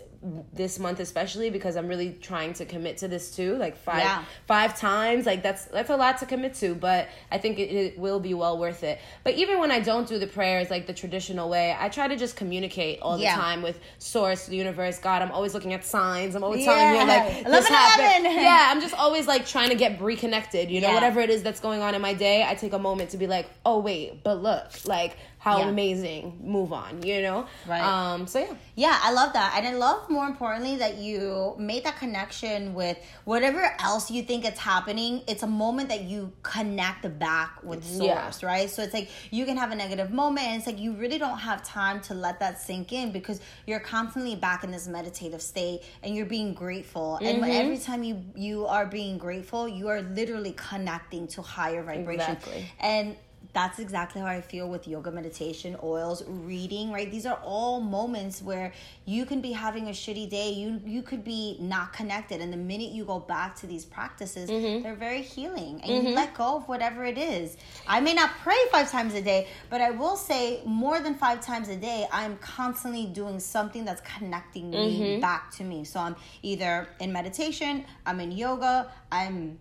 [0.55, 4.25] this month especially because I'm really trying to commit to this too like five yeah.
[4.47, 7.99] five times like that's that's a lot to commit to but I think it, it,
[7.99, 10.95] will be well worth it but even when I don't do the prayers like the
[10.95, 13.37] traditional way I try to just communicate all the yeah.
[13.37, 16.75] time with source the universe God I'm always looking at signs I'm always yeah.
[16.75, 20.81] telling you like this happened yeah I'm just always like trying to get reconnected you
[20.81, 23.19] know whatever it is that's going on in my day I take a moment to
[23.19, 25.69] be like oh wait but look like how yeah.
[25.69, 29.75] amazing move on you know right um so yeah yeah i love that and i
[29.75, 35.21] love more importantly that you made that connection with whatever else you think it's happening
[35.29, 38.49] it's a moment that you connect back with source yeah.
[38.49, 41.19] right so it's like you can have a negative moment and it's like you really
[41.19, 45.43] don't have time to let that sink in because you're constantly back in this meditative
[45.43, 47.45] state and you're being grateful mm-hmm.
[47.45, 52.33] and every time you you are being grateful you are literally connecting to higher vibration
[52.33, 52.67] exactly.
[52.81, 53.15] and
[53.55, 57.09] that's exactly how I feel with yoga, meditation, oils, reading, right?
[57.09, 58.73] These are all moments where
[59.07, 60.51] you can be having a shitty day.
[60.51, 62.41] You you could be not connected.
[62.41, 64.83] And the minute you go back to these practices, mm-hmm.
[64.83, 65.81] they're very healing.
[65.83, 66.09] And mm-hmm.
[66.09, 67.57] you let go of whatever it is.
[67.87, 71.41] I may not pray five times a day, but I will say more than five
[71.41, 75.21] times a day, I'm constantly doing something that's connecting me mm-hmm.
[75.21, 75.85] back to me.
[75.85, 79.61] So I'm either in meditation, I'm in yoga, I'm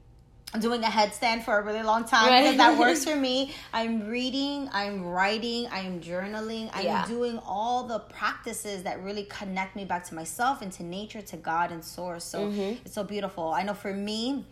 [0.60, 2.42] doing a headstand for a really long time right.
[2.42, 3.54] because that works for me.
[3.74, 7.06] I'm reading, I'm writing, I'm journaling, I'm yeah.
[7.08, 11.38] doing all the practices that really connect me back to myself and to nature, to
[11.38, 12.24] God and source.
[12.24, 12.76] So mm-hmm.
[12.86, 13.52] it's so beautiful.
[13.52, 14.46] I know for me,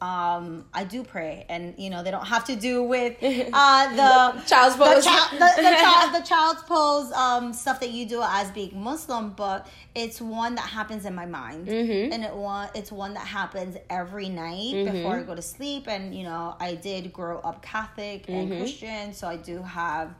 [0.00, 4.42] um, I do pray, and you know they don't have to do with uh, the
[4.46, 8.22] child's pose, the, child, the, the, child, the child's pose um, stuff that you do
[8.22, 12.12] as being Muslim, but it's one that happens in my mind, mm-hmm.
[12.12, 14.92] and it one it's one that happens every night mm-hmm.
[14.92, 15.88] before I go to sleep.
[15.88, 18.58] And you know, I did grow up Catholic and mm-hmm.
[18.58, 20.14] Christian, so I do have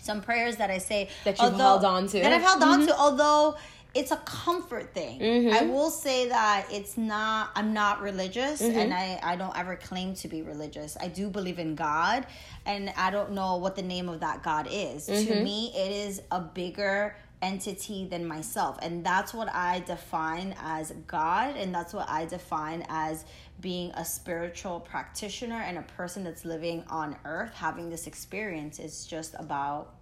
[0.00, 2.80] some prayers that I say that you've although, held on to that I've held on
[2.80, 3.00] to, mm-hmm.
[3.00, 3.56] although
[3.94, 5.20] it's a comfort thing.
[5.20, 5.54] Mm-hmm.
[5.54, 8.78] I will say that it's not I'm not religious mm-hmm.
[8.78, 10.96] and I I don't ever claim to be religious.
[11.00, 12.26] I do believe in God
[12.64, 15.08] and I don't know what the name of that God is.
[15.08, 15.32] Mm-hmm.
[15.32, 20.92] To me it is a bigger entity than myself and that's what I define as
[21.08, 23.24] God and that's what I define as
[23.60, 29.06] being a spiritual practitioner and a person that's living on earth having this experience is
[29.06, 29.94] just about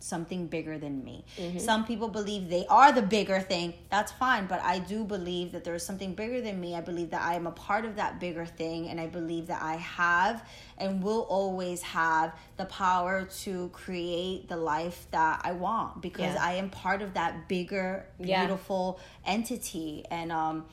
[0.00, 1.24] something bigger than me.
[1.36, 1.58] Mm-hmm.
[1.58, 3.74] Some people believe they are the bigger thing.
[3.90, 6.74] That's fine, but I do believe that there is something bigger than me.
[6.74, 9.62] I believe that I am a part of that bigger thing and I believe that
[9.62, 10.44] I have
[10.78, 16.44] and will always have the power to create the life that I want because yeah.
[16.44, 19.32] I am part of that bigger beautiful yeah.
[19.32, 20.66] entity and um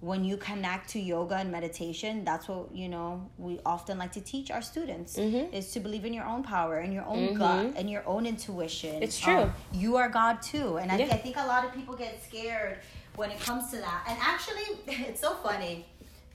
[0.00, 4.20] when you connect to yoga and meditation that's what you know we often like to
[4.20, 5.52] teach our students mm-hmm.
[5.52, 7.38] is to believe in your own power and your own mm-hmm.
[7.38, 11.06] gut and your own intuition it's true um, you are god too and I, yeah.
[11.06, 12.78] I think a lot of people get scared
[13.16, 15.84] when it comes to that and actually it's so funny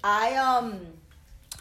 [0.03, 0.79] i um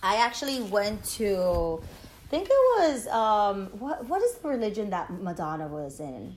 [0.02, 1.80] i actually went to
[2.24, 6.34] I think it was um what what is the religion that madonna was in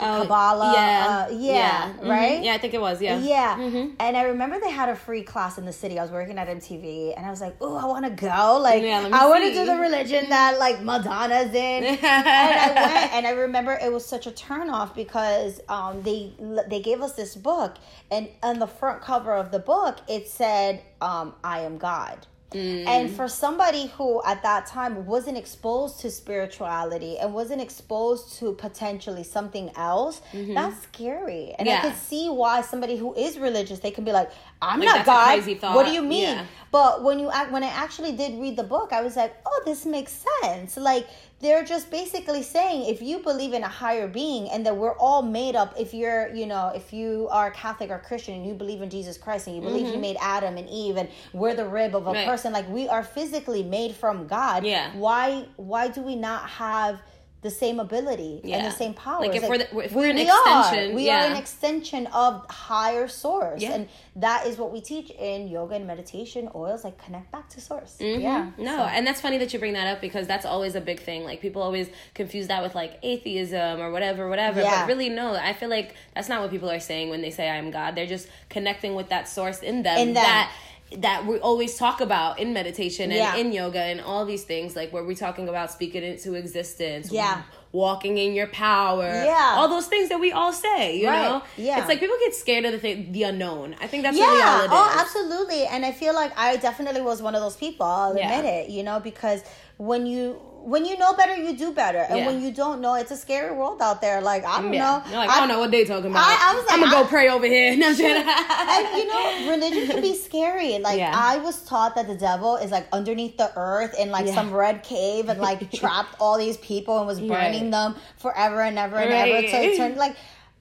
[0.00, 0.72] oh, Kabbalah.
[0.74, 1.06] Yeah.
[1.08, 1.92] Uh, yeah, yeah.
[1.92, 2.08] Mm-hmm.
[2.08, 2.42] right?
[2.42, 3.00] Yeah, I think it was.
[3.00, 3.18] Yeah.
[3.18, 3.56] Yeah.
[3.56, 3.94] Mm-hmm.
[3.98, 5.98] And I remember they had a free class in the city.
[5.98, 8.58] I was working at MTV and I was like, oh, I want to go.
[8.62, 11.84] Like, yeah, I want to do the religion that like Madonna's in.
[11.84, 16.32] and I went and I remember it was such a turnoff because um, they
[16.68, 17.76] they gave us this book
[18.10, 22.26] and on the front cover of the book it said, um, I am God.
[22.52, 22.86] Mm.
[22.86, 28.54] And for somebody who at that time wasn't exposed to spirituality and wasn't exposed to
[28.54, 30.54] potentially something else, mm-hmm.
[30.54, 31.54] that's scary.
[31.58, 31.78] And yeah.
[31.78, 35.06] I could see why somebody who is religious, they can be like, I'm like, not
[35.06, 35.74] God.
[35.74, 36.22] What do you mean?
[36.22, 36.46] Yeah.
[36.72, 39.86] But when you when I actually did read the book, I was like, oh, this
[39.86, 40.76] makes sense.
[40.76, 41.08] Like
[41.40, 45.22] they're just basically saying if you believe in a higher being and that we're all
[45.22, 48.82] made up if you're you know if you are catholic or christian and you believe
[48.82, 49.94] in jesus christ and you believe mm-hmm.
[49.94, 52.26] he made adam and eve and we're the rib of a right.
[52.26, 57.00] person like we are physically made from god yeah why why do we not have
[57.42, 58.58] the same ability yeah.
[58.58, 59.20] and the same power.
[59.20, 60.94] Like if like, we're the, if we're an we extension, are.
[60.94, 61.24] we yeah.
[61.24, 63.72] are an extension of higher source, yeah.
[63.72, 66.50] and that is what we teach in yoga and meditation.
[66.54, 67.96] Oils like connect back to source.
[67.98, 68.20] Mm-hmm.
[68.20, 68.82] Yeah, no, so.
[68.82, 71.24] and that's funny that you bring that up because that's always a big thing.
[71.24, 74.62] Like people always confuse that with like atheism or whatever, whatever.
[74.62, 77.48] But really, no, I feel like that's not what people are saying when they say
[77.48, 77.94] I am God.
[77.94, 79.96] They're just connecting with that source in them.
[79.98, 80.22] In them.
[80.22, 80.52] that
[80.98, 83.36] that we always talk about in meditation and yeah.
[83.36, 87.42] in yoga and all these things like where we're talking about speaking into existence yeah
[87.72, 91.22] walking in your power yeah all those things that we all say you right.
[91.22, 94.18] know yeah it's like people get scared of the thing the unknown i think that's
[94.18, 94.24] yeah.
[94.24, 97.56] really all it oh absolutely and i feel like i definitely was one of those
[97.56, 98.36] people i'll yeah.
[98.36, 99.44] admit it you know because
[99.76, 102.26] when you when you know better, you do better, and yeah.
[102.26, 104.20] when you don't know, it's a scary world out there.
[104.20, 105.02] Like I don't yeah.
[105.06, 106.22] know, like, I, I, don't know what they talking about.
[106.24, 107.76] I, I was like, I'm gonna I, go pray over here.
[107.80, 110.78] No, and you know, religion can be scary.
[110.78, 111.12] Like yeah.
[111.14, 114.82] I was taught that the devil is like underneath the earth in like some red
[114.82, 117.70] cave and like trapped all these people and was burning right.
[117.70, 119.32] them forever and ever and right.
[119.32, 119.48] ever.
[119.48, 120.16] So it turned like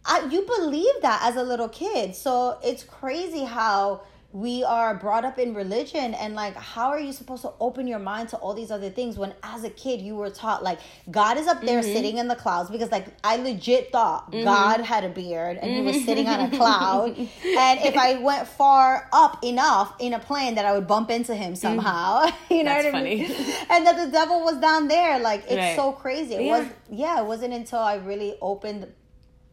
[0.05, 2.15] I, you believe that as a little kid.
[2.15, 4.01] So it's crazy how
[4.31, 7.97] we are brought up in religion and like how are you supposed to open your
[7.97, 11.35] mind to all these other things when as a kid you were taught like god
[11.35, 11.93] is up there mm-hmm.
[11.93, 14.43] sitting in the clouds because like i legit thought mm-hmm.
[14.43, 15.79] god had a beard and mm-hmm.
[15.79, 16.05] he was mm-hmm.
[16.05, 20.65] sitting on a cloud and if i went far up enough in a plane that
[20.65, 21.55] i would bump into him mm-hmm.
[21.55, 25.43] somehow you know That's what i mean and that the devil was down there like
[25.45, 25.75] it's right.
[25.75, 26.59] so crazy it yeah.
[26.59, 28.93] was yeah it wasn't until i really opened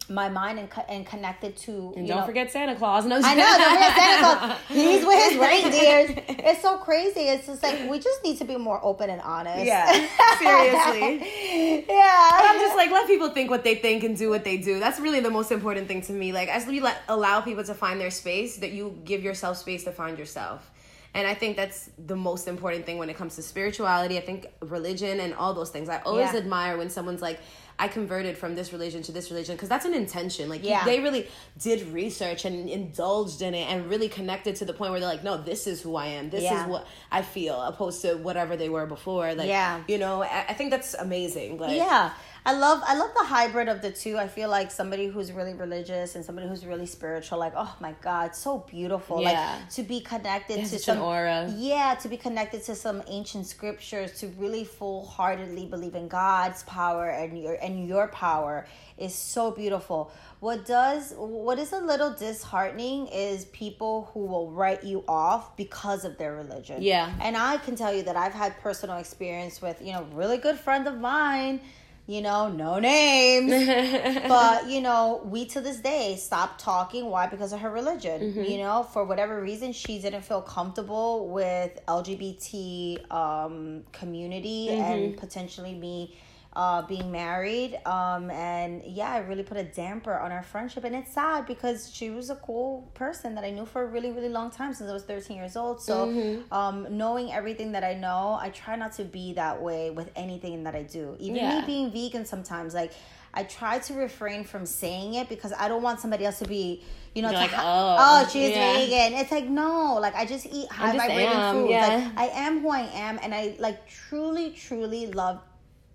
[0.08, 3.04] my mind and, co- and connected to and don't know, forget Santa Claus.
[3.04, 3.44] No, I know.
[3.58, 4.58] Don't forget Santa Claus.
[4.68, 6.24] He's with his reindeers.
[6.28, 7.20] It's so crazy.
[7.20, 9.64] It's just like we just need to be more open and honest.
[9.64, 9.90] Yeah,
[10.38, 11.84] seriously.
[11.88, 14.56] yeah, and I'm just like let people think what they think and do what they
[14.56, 14.78] do.
[14.78, 16.32] That's really the most important thing to me.
[16.32, 19.84] Like as we let allow people to find their space, that you give yourself space
[19.84, 20.70] to find yourself.
[21.16, 24.18] And I think that's the most important thing when it comes to spirituality.
[24.18, 25.88] I think religion and all those things.
[25.88, 26.40] I always yeah.
[26.40, 27.40] admire when someone's like,
[27.78, 30.48] I converted from this religion to this religion because that's an intention.
[30.48, 30.84] Like yeah.
[30.84, 35.00] they really did research and indulged in it and really connected to the point where
[35.00, 36.30] they're like, no, this is who I am.
[36.30, 36.62] This yeah.
[36.62, 39.34] is what I feel, opposed to whatever they were before.
[39.34, 41.58] Like, yeah, you know, I, I think that's amazing.
[41.58, 42.12] Like, yeah.
[42.46, 44.16] I love I love the hybrid of the two.
[44.18, 47.40] I feel like somebody who's really religious and somebody who's really spiritual.
[47.40, 49.20] Like, oh my God, so beautiful.
[49.20, 49.58] Yeah.
[49.58, 51.52] Like to be connected to some aura.
[51.56, 56.62] Yeah, to be connected to some ancient scriptures, to really full heartedly believe in God's
[56.62, 58.64] power and your and your power
[58.96, 60.12] is so beautiful.
[60.38, 66.04] What does what is a little disheartening is people who will write you off because
[66.04, 66.80] of their religion.
[66.80, 67.12] Yeah.
[67.20, 70.60] And I can tell you that I've had personal experience with, you know, really good
[70.60, 71.60] friend of mine
[72.06, 73.50] you know, no names.
[74.28, 77.06] but, you know, we to this day stopped talking.
[77.06, 77.26] Why?
[77.26, 78.20] Because of her religion.
[78.20, 78.44] Mm-hmm.
[78.44, 84.80] You know, for whatever reason, she didn't feel comfortable with LGBT um, community mm-hmm.
[84.80, 86.16] and potentially me
[86.56, 87.78] uh, being married.
[87.84, 90.84] Um, and yeah, it really put a damper on our friendship.
[90.84, 94.10] And it's sad because she was a cool person that I knew for a really,
[94.10, 95.82] really long time since I was 13 years old.
[95.82, 96.52] So, mm-hmm.
[96.52, 100.64] um, knowing everything that I know, I try not to be that way with anything
[100.64, 101.14] that I do.
[101.20, 101.60] Even yeah.
[101.60, 102.92] me being vegan sometimes, like,
[103.34, 106.82] I try to refrain from saying it because I don't want somebody else to be,
[107.14, 108.72] you know, like, ha- oh, oh, she's yeah.
[108.72, 109.18] vegan.
[109.18, 111.70] It's like no, like I just eat high vibrating food.
[111.70, 111.86] Yeah.
[111.86, 115.42] Like I am who I am, and I like truly, truly love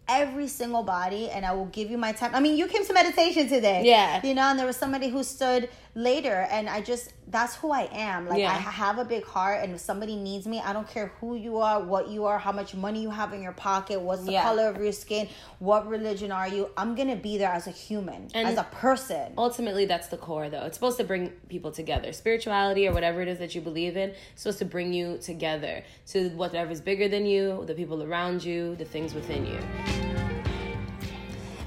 [0.07, 2.35] every single body and I will give you my time.
[2.35, 3.83] I mean, you came to meditation today.
[3.85, 4.25] Yeah.
[4.25, 7.87] You know, and there was somebody who stood later and I just that's who I
[7.93, 8.27] am.
[8.27, 8.51] Like yeah.
[8.51, 11.57] I have a big heart and if somebody needs me, I don't care who you
[11.57, 14.43] are, what you are, how much money you have in your pocket, what's the yeah.
[14.43, 15.27] color of your skin,
[15.59, 16.69] what religion are you?
[16.77, 19.33] I'm to be there as a human, and as a person.
[19.37, 20.65] Ultimately, that's the core though.
[20.65, 22.13] It's supposed to bring people together.
[22.13, 25.83] Spirituality or whatever it is that you believe in, it's supposed to bring you together
[26.07, 30.30] to whatever's bigger than you, the people around you, the things within you.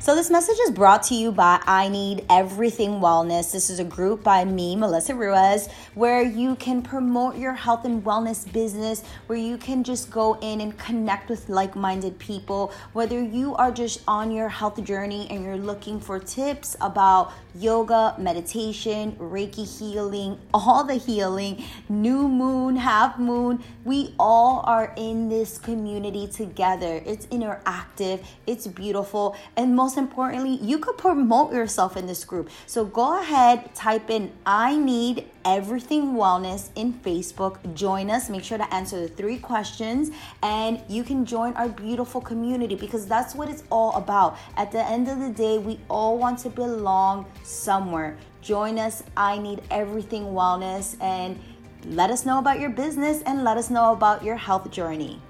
[0.05, 3.53] So, this message is brought to you by I Need Everything Wellness.
[3.53, 8.05] This is a group by me, Melissa Ruiz, where you can promote your health and
[8.05, 12.71] wellness business, where you can just go in and connect with like minded people.
[12.93, 18.15] Whether you are just on your health journey and you're looking for tips about yoga,
[18.19, 25.59] meditation, Reiki healing, all the healing, new moon, half moon, we all are in this
[25.59, 27.03] community together.
[27.07, 32.51] It's interactive, it's beautiful, and most importantly, you could promote yourself in this group.
[32.67, 37.59] So go ahead, type in I need everything wellness in Facebook.
[37.75, 38.31] Join us.
[38.31, 40.11] Make sure to answer the three questions
[40.43, 44.39] and you can join our beautiful community because that's what it's all about.
[44.57, 48.17] At the end of the day, we all want to belong somewhere.
[48.43, 49.03] Join us.
[49.17, 51.39] I need everything wellness and
[51.87, 55.21] let us know about your business and let us know about your health journey.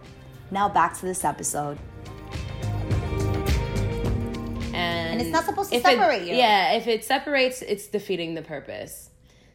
[0.51, 1.79] Now back to this episode.
[4.75, 6.35] and it's not supposed to separate it, you.
[6.35, 9.11] Yeah, if it separates, it's defeating the purpose.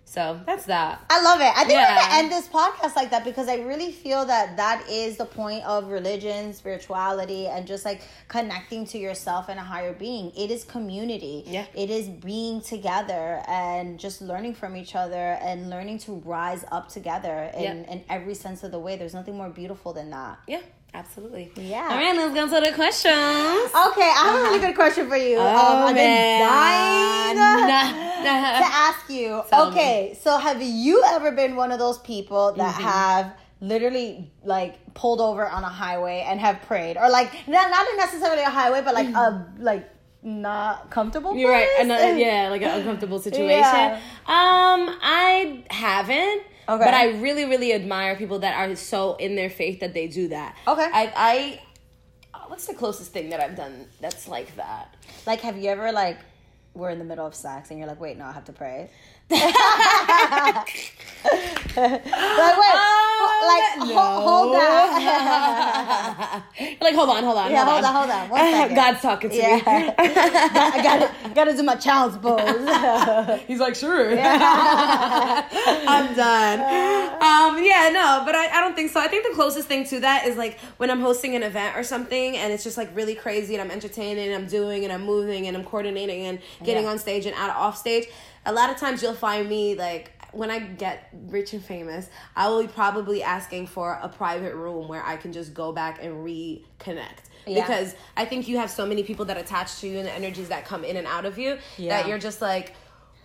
[0.09, 1.05] So that's that.
[1.07, 1.53] I love it.
[1.55, 1.93] I think yeah.
[1.93, 5.25] we're gonna end this podcast like that because I really feel that that is the
[5.25, 10.31] point of religion, spirituality, and just like connecting to yourself and a higher being.
[10.35, 11.43] It is community.
[11.45, 11.67] Yeah.
[11.75, 16.89] It is being together and just learning from each other and learning to rise up
[16.89, 17.91] together in, yeah.
[17.93, 18.95] in every sense of the way.
[18.95, 20.39] There's nothing more beautiful than that.
[20.47, 20.61] Yeah.
[20.93, 21.51] Absolutely.
[21.55, 21.87] Yeah.
[21.89, 23.13] All right, let's go to the questions.
[23.13, 25.37] Okay, I have a really good question for you.
[25.37, 27.35] Oh, um, I've been dying
[28.23, 29.43] to ask you.
[29.49, 30.15] Tell okay, me.
[30.19, 32.83] so have you ever been one of those people that mm-hmm.
[32.83, 37.87] have literally like pulled over on a highway and have prayed, or like not not
[37.97, 39.15] necessarily a highway, but like mm-hmm.
[39.15, 39.89] a like
[40.23, 41.35] not comfortable.
[41.35, 41.69] You're right.
[41.79, 43.61] Another, yeah, like an uncomfortable situation.
[43.61, 44.01] Yeah.
[44.25, 46.43] Um, I haven't.
[46.69, 46.85] Okay.
[46.85, 50.27] But I really, really admire people that are so in their faith that they do
[50.27, 50.55] that.
[50.67, 50.87] Okay.
[50.93, 51.61] I, I
[52.33, 54.95] uh, what's the closest thing that I've done that's like that?
[55.25, 56.19] Like, have you ever like
[56.75, 58.91] we're in the middle of sex and you're like, wait, no, I have to pray.
[59.29, 60.89] Like
[61.75, 62.19] wait, um,
[63.47, 63.93] like no.
[63.93, 66.43] ho- hold that.
[66.81, 67.51] like hold on, hold on.
[67.51, 68.29] Yeah, hold on, hold on.
[68.29, 68.75] One second.
[68.75, 69.55] God's talking to yeah.
[69.55, 69.61] me.
[69.97, 73.39] I gotta, gotta do my child's pose.
[73.47, 74.13] He's like, sure.
[74.13, 75.47] Yeah.
[75.87, 76.59] I'm done.
[77.21, 78.99] Um, yeah, no, but I, I don't think so.
[78.99, 81.83] I think the closest thing to that is like when I'm hosting an event or
[81.83, 85.03] something, and it's just like really crazy, and I'm entertaining, and I'm doing, and I'm
[85.03, 86.91] moving, and I'm coordinating, and getting yeah.
[86.91, 88.07] on stage and out off stage
[88.45, 92.49] a lot of times you'll find me like when I get rich and famous, I
[92.49, 96.25] will be probably asking for a private room where I can just go back and
[96.25, 97.29] reconnect.
[97.47, 97.61] Yeah.
[97.61, 100.49] Because I think you have so many people that attach to you and the energies
[100.49, 101.97] that come in and out of you yeah.
[101.97, 102.73] that you're just like,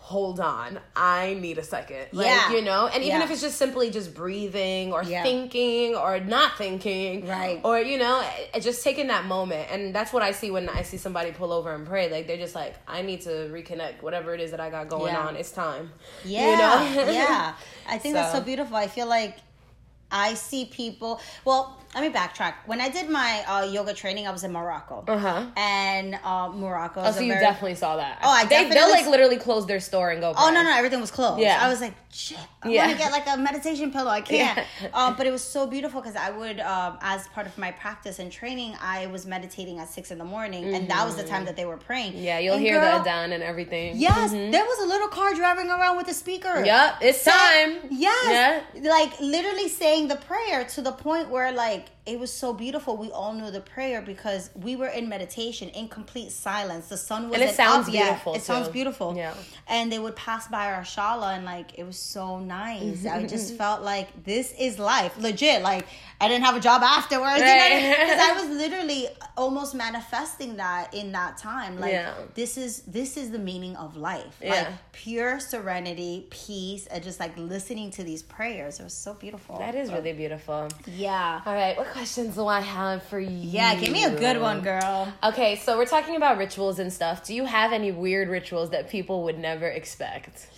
[0.05, 2.09] hold on, I need a second.
[2.13, 2.53] Like, yeah.
[2.53, 2.89] you know?
[2.93, 3.25] And even yeah.
[3.25, 5.23] if it's just simply just breathing or yeah.
[5.23, 7.27] thinking or not thinking.
[7.27, 7.59] Right.
[7.65, 9.67] Or, you know, eh, just taking that moment.
[9.71, 12.11] And that's what I see when I see somebody pull over and pray.
[12.11, 14.03] Like, they're just like, I need to reconnect.
[14.03, 15.91] Whatever it is that I got going on, it's time.
[16.23, 16.51] Yeah.
[16.51, 17.11] You know?
[17.11, 17.55] yeah.
[17.89, 18.21] I think so.
[18.21, 18.77] that's so beautiful.
[18.77, 19.39] I feel like
[20.11, 22.55] I see people, well, let me backtrack.
[22.67, 25.05] When I did my uh, yoga training, I was in Morocco.
[25.07, 25.47] Uh-huh.
[25.57, 27.03] And uh, Morocco.
[27.05, 27.41] Oh, so you very...
[27.41, 28.19] definitely saw that.
[28.23, 30.35] Oh, I they, They'll like literally close their store and go.
[30.37, 31.41] Oh no, no, everything was closed.
[31.41, 31.59] Yeah.
[31.61, 32.39] I was like, shit.
[32.63, 32.87] I yeah.
[32.87, 34.11] want to get like a meditation pillow.
[34.11, 34.67] I can't.
[34.83, 34.89] Yeah.
[34.93, 38.19] Um, but it was so beautiful because I would, um, as part of my practice
[38.19, 40.75] and training, I was meditating at six in the morning, mm-hmm.
[40.75, 41.47] and that was the time mm-hmm.
[41.47, 42.17] that they were praying.
[42.17, 43.97] Yeah, you'll and hear girl, the adhan and everything.
[43.97, 44.51] Yes, mm-hmm.
[44.51, 46.65] there was a little car driving around with a speaker.
[46.65, 47.79] Yep, it's time.
[47.91, 48.65] Yes.
[48.75, 48.91] Yeah.
[48.91, 52.99] Like literally saying the prayer to the point where like it was so beautiful.
[52.99, 56.89] We all knew the prayer because we were in meditation, in complete silence.
[56.89, 57.41] The sun was.
[57.41, 58.33] And it sounds beautiful.
[58.33, 58.43] Yet.
[58.43, 59.17] It sounds beautiful.
[59.17, 59.33] Yeah.
[59.69, 63.07] And they would pass by our shala, and like it was so nice.
[63.07, 65.63] I just felt like this is life, legit.
[65.63, 65.87] Like
[66.21, 67.97] I didn't have a job afterwards, right.
[67.99, 71.81] Because I was literally almost manifesting that in that time.
[71.81, 72.13] Like yeah.
[72.35, 74.37] this is this is the meaning of life.
[74.43, 74.51] Yeah.
[74.51, 78.79] Like pure serenity, peace, and just like listening to these prayers.
[78.79, 79.59] It was so beautiful.
[79.59, 80.69] That is really beautiful.
[80.87, 81.41] Yeah.
[81.47, 83.31] All right questions do I have for you?
[83.31, 85.13] Yeah, give me a good one, girl.
[85.23, 87.25] Okay, so we're talking about rituals and stuff.
[87.25, 90.49] Do you have any weird rituals that people would never expect?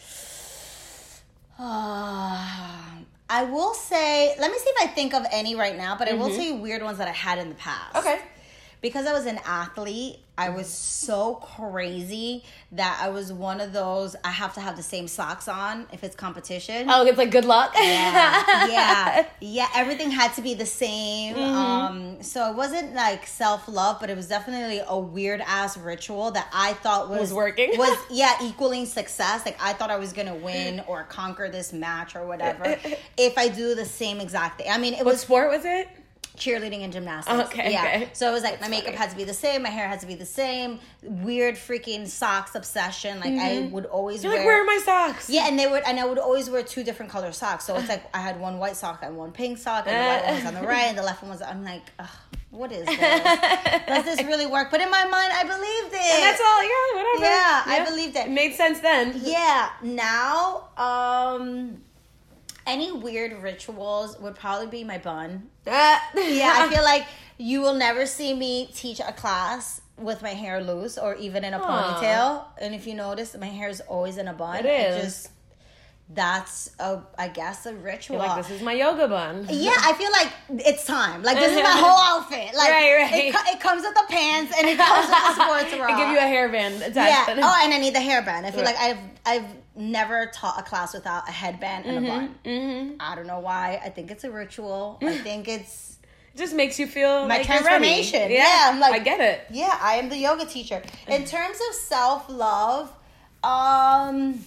[1.58, 6.12] I will say, let me see if I think of any right now, but I
[6.12, 6.20] mm-hmm.
[6.20, 7.96] will tell you weird ones that I had in the past.
[7.96, 8.18] Okay.
[8.80, 14.16] Because I was an athlete, I was so crazy that I was one of those
[14.22, 16.88] I have to have the same socks on if it's competition.
[16.90, 17.72] Oh, it's like good luck.
[17.74, 18.66] Yeah.
[18.68, 19.26] yeah.
[19.40, 21.36] Yeah, everything had to be the same.
[21.36, 21.54] Mm-hmm.
[21.56, 26.50] Um so it wasn't like self-love, but it was definitely a weird ass ritual that
[26.52, 27.78] I thought was, was working.
[27.78, 29.46] was yeah, equaling success.
[29.46, 32.76] Like I thought I was going to win or conquer this match or whatever
[33.16, 34.70] if I do the same exact thing.
[34.70, 35.88] I mean, it what was sport was it?
[36.36, 37.48] Cheerleading and gymnastics.
[37.48, 37.72] Okay.
[37.72, 37.82] Yeah.
[37.82, 38.10] Okay.
[38.12, 38.96] So it was like That's my makeup funny.
[38.98, 40.80] had to be the same, my hair had to be the same.
[41.02, 43.20] Weird freaking socks obsession.
[43.20, 43.66] Like mm-hmm.
[43.66, 44.40] I would always You're wear.
[44.40, 45.28] Like, where are my socks?
[45.30, 47.64] Yeah, and they would, and I would always wear two different color socks.
[47.64, 50.24] So it's like I had one white sock and one pink sock, and the white
[50.24, 51.42] one was on the right, and the left one was.
[51.42, 52.08] I'm like, Ugh,
[52.50, 52.98] what is this?
[52.98, 54.70] Does this really work?
[54.70, 56.14] But in my mind, I believed it.
[56.14, 56.62] And that's all.
[56.62, 57.24] Yeah, whatever.
[57.24, 57.82] Yeah, yeah.
[57.82, 58.26] I believed it.
[58.26, 58.30] it.
[58.30, 59.20] Made sense then.
[59.22, 59.70] Yeah.
[59.82, 61.82] Now, um
[62.66, 65.48] any weird rituals would probably be my bun.
[65.66, 67.06] yeah, I feel like
[67.38, 71.54] you will never see me teach a class with my hair loose or even in
[71.54, 71.64] a Aww.
[71.64, 72.44] ponytail.
[72.60, 74.64] And if you notice, my hair is always in a bun.
[74.64, 74.96] It is.
[74.96, 75.28] It just
[76.08, 78.18] that's a I guess a ritual.
[78.18, 79.46] You're like this is my yoga bun.
[79.50, 81.22] Yeah, I feel like it's time.
[81.22, 82.54] Like this is my whole outfit.
[82.54, 83.24] Like right, right.
[83.24, 85.86] It, it comes with the pants and it comes with the sports bra.
[85.86, 87.28] I give you a hairband attached.
[87.28, 87.40] Yeah.
[87.42, 88.44] Oh, and I need the hairband.
[88.44, 88.76] I feel right.
[88.76, 92.34] like I've I've never taught a class without a headband and mm-hmm, a bun.
[92.44, 92.96] Mm-hmm.
[93.00, 93.80] I don't know why.
[93.84, 94.98] I think it's a ritual.
[95.02, 95.98] I think it's
[96.36, 98.30] just makes you feel my like transformation.
[98.30, 99.46] Yeah, yeah, I'm like I get it.
[99.50, 100.82] Yeah, I am the yoga teacher.
[101.08, 102.92] In terms of self love,
[103.42, 104.38] um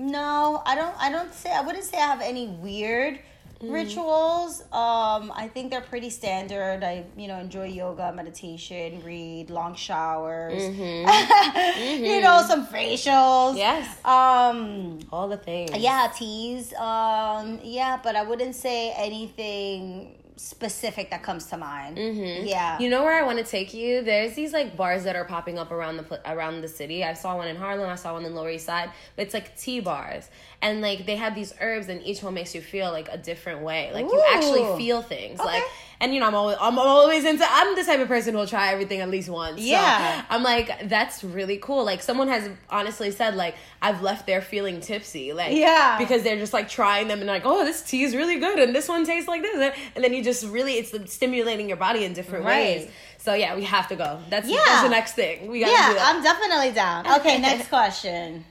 [0.00, 0.94] no, I don't.
[0.98, 1.52] I don't say.
[1.52, 3.18] I wouldn't say I have any weird
[3.62, 3.70] mm.
[3.70, 4.62] rituals.
[4.72, 6.82] Um, I think they're pretty standard.
[6.82, 10.62] I you know enjoy yoga, meditation, read, long showers.
[10.62, 11.06] Mm-hmm.
[11.06, 12.04] mm-hmm.
[12.04, 13.58] you know some facials.
[13.58, 13.86] Yes.
[14.04, 15.76] Um, all the things.
[15.76, 16.72] Yeah, teas.
[16.74, 21.98] Um, yeah, but I wouldn't say anything specific that comes to mind.
[21.98, 22.46] Mm-hmm.
[22.46, 22.78] Yeah.
[22.78, 24.02] You know where I want to take you?
[24.02, 27.04] There's these like bars that are popping up around the around the city.
[27.04, 27.88] I saw one in Harlem.
[27.88, 28.90] I saw one in Lower East Side.
[29.16, 30.28] But it's like tea bars,
[30.62, 33.62] and like they have these herbs, and each one makes you feel like a different
[33.62, 33.90] way.
[33.92, 34.12] Like Ooh.
[34.12, 35.40] you actually feel things.
[35.40, 35.48] Okay.
[35.48, 35.64] Like
[36.00, 38.72] and you know I'm always I'm always into I'm the type of person who'll try
[38.72, 39.60] everything at least once.
[39.60, 40.20] Yeah.
[40.20, 41.84] So I'm like that's really cool.
[41.84, 45.32] Like someone has honestly said like I've left there feeling tipsy.
[45.32, 45.98] Like yeah.
[45.98, 48.74] because they're just like trying them and like oh this tea is really good and
[48.74, 52.14] this one tastes like this and then you just really it's stimulating your body in
[52.14, 52.80] different right.
[52.80, 52.90] ways.
[53.18, 54.18] So yeah, we have to go.
[54.30, 54.62] That's, yeah.
[54.64, 55.50] that's the next thing.
[55.50, 57.06] We gotta Yeah, I'm definitely down.
[57.20, 58.46] Okay, next question.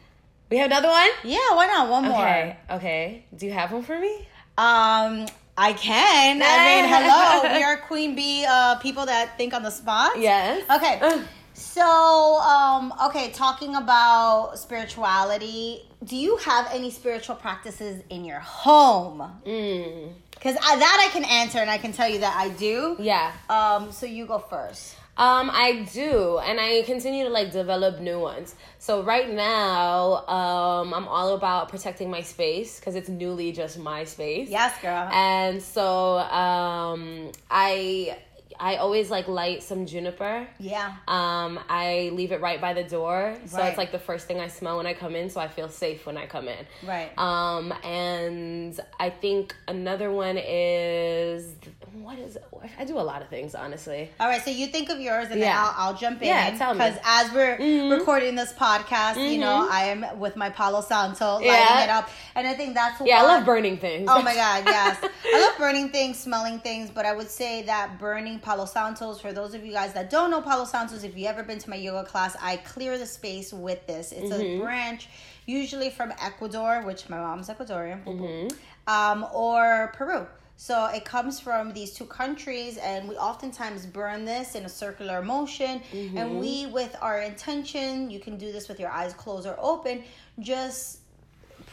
[0.50, 1.10] We have another one?
[1.24, 1.90] Yeah, why not?
[1.90, 2.22] One more.
[2.22, 2.58] Okay.
[2.72, 3.26] Okay.
[3.36, 4.14] Do you have one for me?
[4.58, 6.42] Um, I can.
[6.44, 7.54] I mean, hello.
[7.58, 10.20] we are Queen Bee uh, people that think on the spot.
[10.20, 10.64] Yes.
[10.72, 11.24] Okay.
[11.54, 19.18] So, um, okay, talking about spirituality, do you have any spiritual practices in your home?
[19.44, 20.80] Because mm.
[20.80, 22.96] that I can answer, and I can tell you that I do.
[22.98, 23.32] Yeah.
[23.50, 23.92] Um.
[23.92, 24.96] So you go first.
[25.20, 28.56] Um, I do, and I continue to like develop new ones.
[28.78, 34.06] So right now, um, I'm all about protecting my space because it's newly just my
[34.06, 34.48] space.
[34.50, 35.10] Yes, girl.
[35.12, 38.18] And so, um, I
[38.60, 40.48] I always like light some juniper.
[40.60, 40.94] Yeah.
[41.08, 43.70] Um, I leave it right by the door, so right.
[43.70, 46.06] it's like the first thing I smell when I come in, so I feel safe
[46.06, 46.66] when I come in.
[46.86, 47.18] Right.
[47.18, 51.56] Um, and I think another one is
[51.94, 52.44] what is it?
[52.78, 54.10] I do a lot of things, honestly.
[54.20, 55.46] All right, so you think of yours, and yeah.
[55.46, 56.28] then I'll, I'll jump in.
[56.28, 56.80] Yeah, tell me.
[56.80, 57.92] Because as we're mm-hmm.
[57.92, 59.32] recording this podcast, mm-hmm.
[59.32, 59.74] you know, mm-hmm.
[59.74, 61.84] I am with my Palo Santo lighting yeah.
[61.84, 63.22] it up, and I think that's yeah.
[63.22, 64.10] I love burning things.
[64.12, 66.90] Oh my god, yes, I love burning things, smelling things.
[66.90, 69.22] But I would say that burning Palo Santos.
[69.22, 71.70] For those of you guys that don't know Palo Santos, if you ever been to
[71.70, 74.12] my yoga class, I clear the space with this.
[74.12, 74.60] It's mm-hmm.
[74.60, 75.08] a branch,
[75.46, 78.48] usually from Ecuador, which my mom's Ecuadorian, mm-hmm.
[78.92, 80.26] um, or Peru.
[80.56, 85.22] So it comes from these two countries, and we oftentimes burn this in a circular
[85.22, 85.82] motion.
[85.94, 86.18] Mm-hmm.
[86.18, 90.04] And we, with our intention, you can do this with your eyes closed or open,
[90.40, 90.99] just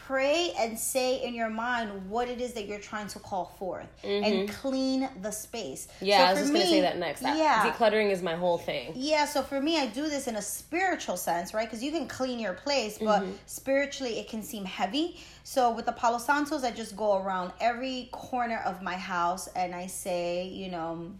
[0.07, 3.89] pray and say in your mind what it is that you're trying to call forth
[4.03, 4.25] mm-hmm.
[4.25, 5.89] and clean the space.
[6.01, 7.23] Yeah, so I was just me, gonna say that next.
[7.23, 8.93] Yeah, decluttering is my whole thing.
[8.95, 11.69] Yeah, so for me, I do this in a spiritual sense, right?
[11.69, 13.33] Because you can clean your place, but mm-hmm.
[13.47, 15.19] spiritually it can seem heavy.
[15.43, 19.75] So with the Palo Santos, I just go around every corner of my house and
[19.75, 21.13] I say, you know,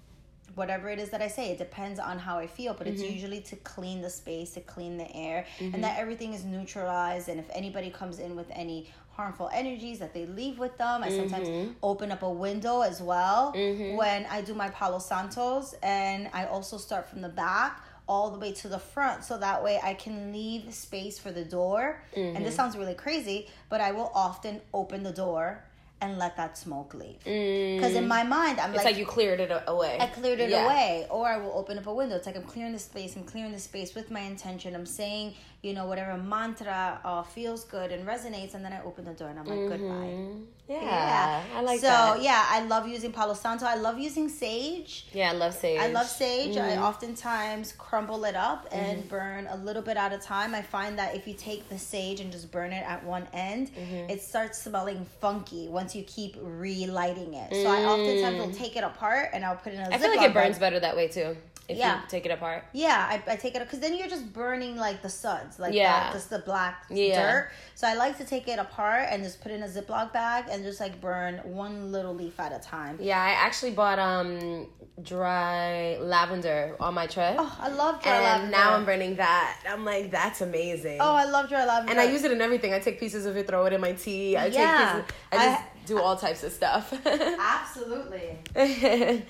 [0.57, 1.51] whatever it is that I say.
[1.51, 2.97] It depends on how I feel, but mm-hmm.
[2.97, 5.75] it's usually to clean the space, to clean the air, mm-hmm.
[5.75, 7.29] and that everything is neutralized.
[7.29, 11.11] And if anybody comes in with any harmful energies that they leave with them, I
[11.11, 11.73] sometimes mm-hmm.
[11.83, 13.97] open up a window as well mm-hmm.
[13.97, 18.39] when I do my Palo Santos, and I also start from the back all the
[18.39, 22.03] way to the front so that way I can leave space for the door.
[22.15, 22.37] Mm-hmm.
[22.37, 22.63] And this mm-hmm.
[22.63, 25.65] sounds really crazy, but I will often open the door
[26.01, 27.19] and let that smoke leave.
[27.21, 27.97] Because mm.
[27.97, 29.97] in my mind, I'm like it's like, like, you cleared it away.
[30.01, 30.65] I cleared it yeah.
[30.65, 32.17] away, or I will open up a window.
[32.17, 33.17] It's like I'm clearing the space.
[33.17, 34.75] I'm clearing the space with my intention.
[34.75, 35.35] I'm saying,
[35.67, 39.29] you know, whatever mantra uh, feels good and resonates, and then I open the door
[39.29, 39.69] and I'm like, mm-hmm.
[39.69, 40.47] goodbye.
[40.69, 42.17] Yeah, yeah, I like so, that.
[42.17, 43.67] So yeah, I love using Palo Santo.
[43.67, 45.07] I love using sage.
[45.13, 45.81] Yeah, I love sage.
[45.81, 46.55] I love sage.
[46.55, 46.79] Mm-hmm.
[46.79, 49.09] I oftentimes crumble it up and mm-hmm.
[49.09, 50.55] burn a little bit at a time.
[50.55, 53.73] I find that if you take the sage and just burn it at one end,
[53.75, 54.11] mm-hmm.
[54.11, 57.53] it starts smelling funky once you keep relighting it.
[57.53, 58.57] So I oftentimes will mm.
[58.57, 59.95] take it apart and I'll put it in a.
[59.95, 61.37] I feel like it burns better that way too
[61.69, 61.97] if yeah.
[61.97, 62.65] you take it apart.
[62.73, 66.13] Yeah, I, I take it because then you're just burning like the suds, like yeah,
[66.13, 67.21] just the black yeah.
[67.21, 67.51] dirt.
[67.75, 70.45] So I like to take it apart and just put it in a Ziploc bag
[70.51, 72.99] and just like burn one little leaf at a time.
[73.01, 74.69] Yeah, I actually bought um
[75.03, 77.37] dry lavender on my trip.
[77.39, 78.51] Oh, I love dry and lavender.
[78.51, 79.61] now I'm burning that.
[79.69, 80.99] I'm like, that's amazing.
[81.01, 81.91] Oh, I love dry lavender.
[81.91, 82.73] And I use it in everything.
[82.73, 84.37] I take pieces of it, throw it in my tea.
[84.37, 84.93] I yeah.
[84.95, 85.17] take pieces.
[85.33, 86.93] I just I, do all types of stuff.
[87.07, 88.39] absolutely.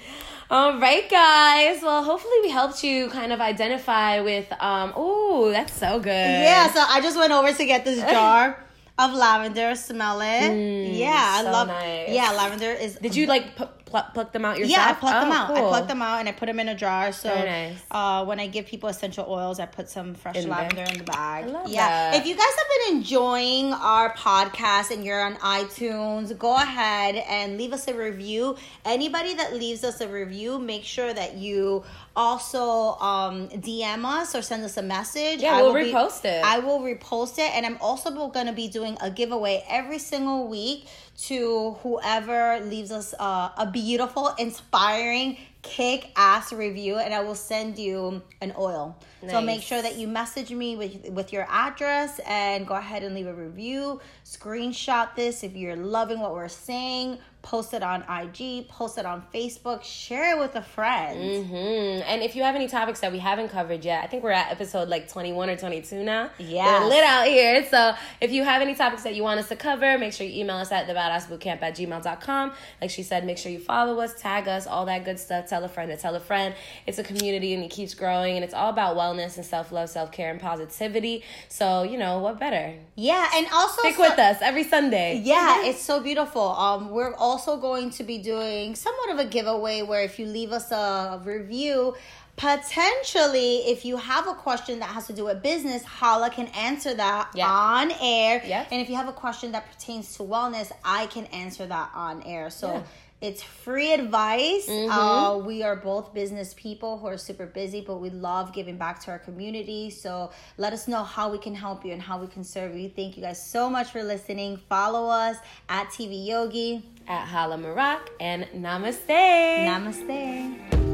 [0.48, 1.82] All right, guys.
[1.82, 4.50] Well, hopefully we helped you kind of identify with.
[4.60, 6.10] Um, oh, that's so good.
[6.10, 6.70] Yeah.
[6.72, 8.64] So I just went over to get this jar
[8.98, 9.74] of lavender.
[9.74, 10.24] Smell it.
[10.50, 11.68] Mm, yeah, so I love.
[11.68, 12.10] Nice.
[12.10, 12.94] Yeah, lavender is.
[12.96, 13.56] Did you like
[13.86, 14.78] pluck, pluck them out yourself?
[14.78, 15.48] Yeah, I pluck oh, them out.
[15.48, 15.56] Cool.
[15.56, 17.12] I pluck them out and I put them in a jar.
[17.12, 17.78] So nice.
[17.90, 20.92] uh, when I give people essential oils, I put some fresh in lavender there.
[20.92, 21.46] in the bag.
[21.66, 22.10] yeah.
[22.10, 22.20] That.
[22.20, 27.56] If you guys have been enjoying our podcast and you're on iTunes, go ahead and
[27.56, 28.56] leave us a review.
[28.84, 31.84] Anybody that leaves us a review, make sure that you
[32.16, 35.42] also um, DM us or send us a message.
[35.42, 36.44] Yeah, I we'll repost be, it.
[36.44, 40.48] I will repost it, and I'm also going to be doing a giveaway every single
[40.48, 40.86] week
[41.16, 47.78] to whoever leaves us uh, a beautiful, inspiring, kick ass review, and I will send
[47.78, 48.96] you an oil.
[49.22, 49.32] Nice.
[49.32, 53.14] So make sure that you message me with with your address and go ahead and
[53.14, 54.00] leave a review.
[54.24, 59.22] Screenshot this if you're loving what we're saying post it on IG, post it on
[59.32, 61.16] Facebook, share it with a friend.
[61.16, 62.02] Mm-hmm.
[62.04, 64.50] And if you have any topics that we haven't covered yet, I think we're at
[64.50, 66.30] episode like 21 or 22 now.
[66.38, 66.80] Yeah.
[66.80, 67.64] We're lit out here.
[67.70, 70.40] So if you have any topics that you want us to cover, make sure you
[70.40, 72.52] email us at thebadassbootcamp at gmail.com.
[72.80, 75.48] Like she said, make sure you follow us, tag us, all that good stuff.
[75.48, 76.52] Tell a friend to tell a friend.
[76.84, 79.88] It's a community and it keeps growing and it's all about wellness and self love,
[79.88, 81.22] self care, and positivity.
[81.48, 82.74] So, you know, what better?
[82.96, 83.30] Yeah.
[83.34, 85.22] And also stick so- with us every Sunday.
[85.22, 85.64] Yeah.
[85.64, 86.42] It's so beautiful.
[86.42, 90.24] Um, we're all also going to be doing somewhat of a giveaway where if you
[90.24, 91.94] leave us a review,
[92.36, 96.92] potentially if you have a question that has to do with business hala can answer
[96.92, 97.48] that yeah.
[97.48, 98.66] on air yeah.
[98.70, 102.22] and if you have a question that pertains to wellness i can answer that on
[102.24, 102.82] air so yeah.
[103.22, 104.68] It's free advice.
[104.68, 104.90] Mm-hmm.
[104.90, 109.00] Uh, we are both business people who are super busy, but we love giving back
[109.04, 109.88] to our community.
[109.88, 112.90] So let us know how we can help you and how we can serve you.
[112.90, 114.58] Thank you guys so much for listening.
[114.68, 115.38] Follow us
[115.70, 119.08] at TV Yogi, at Hala Marak, and namaste.
[119.08, 120.85] Namaste.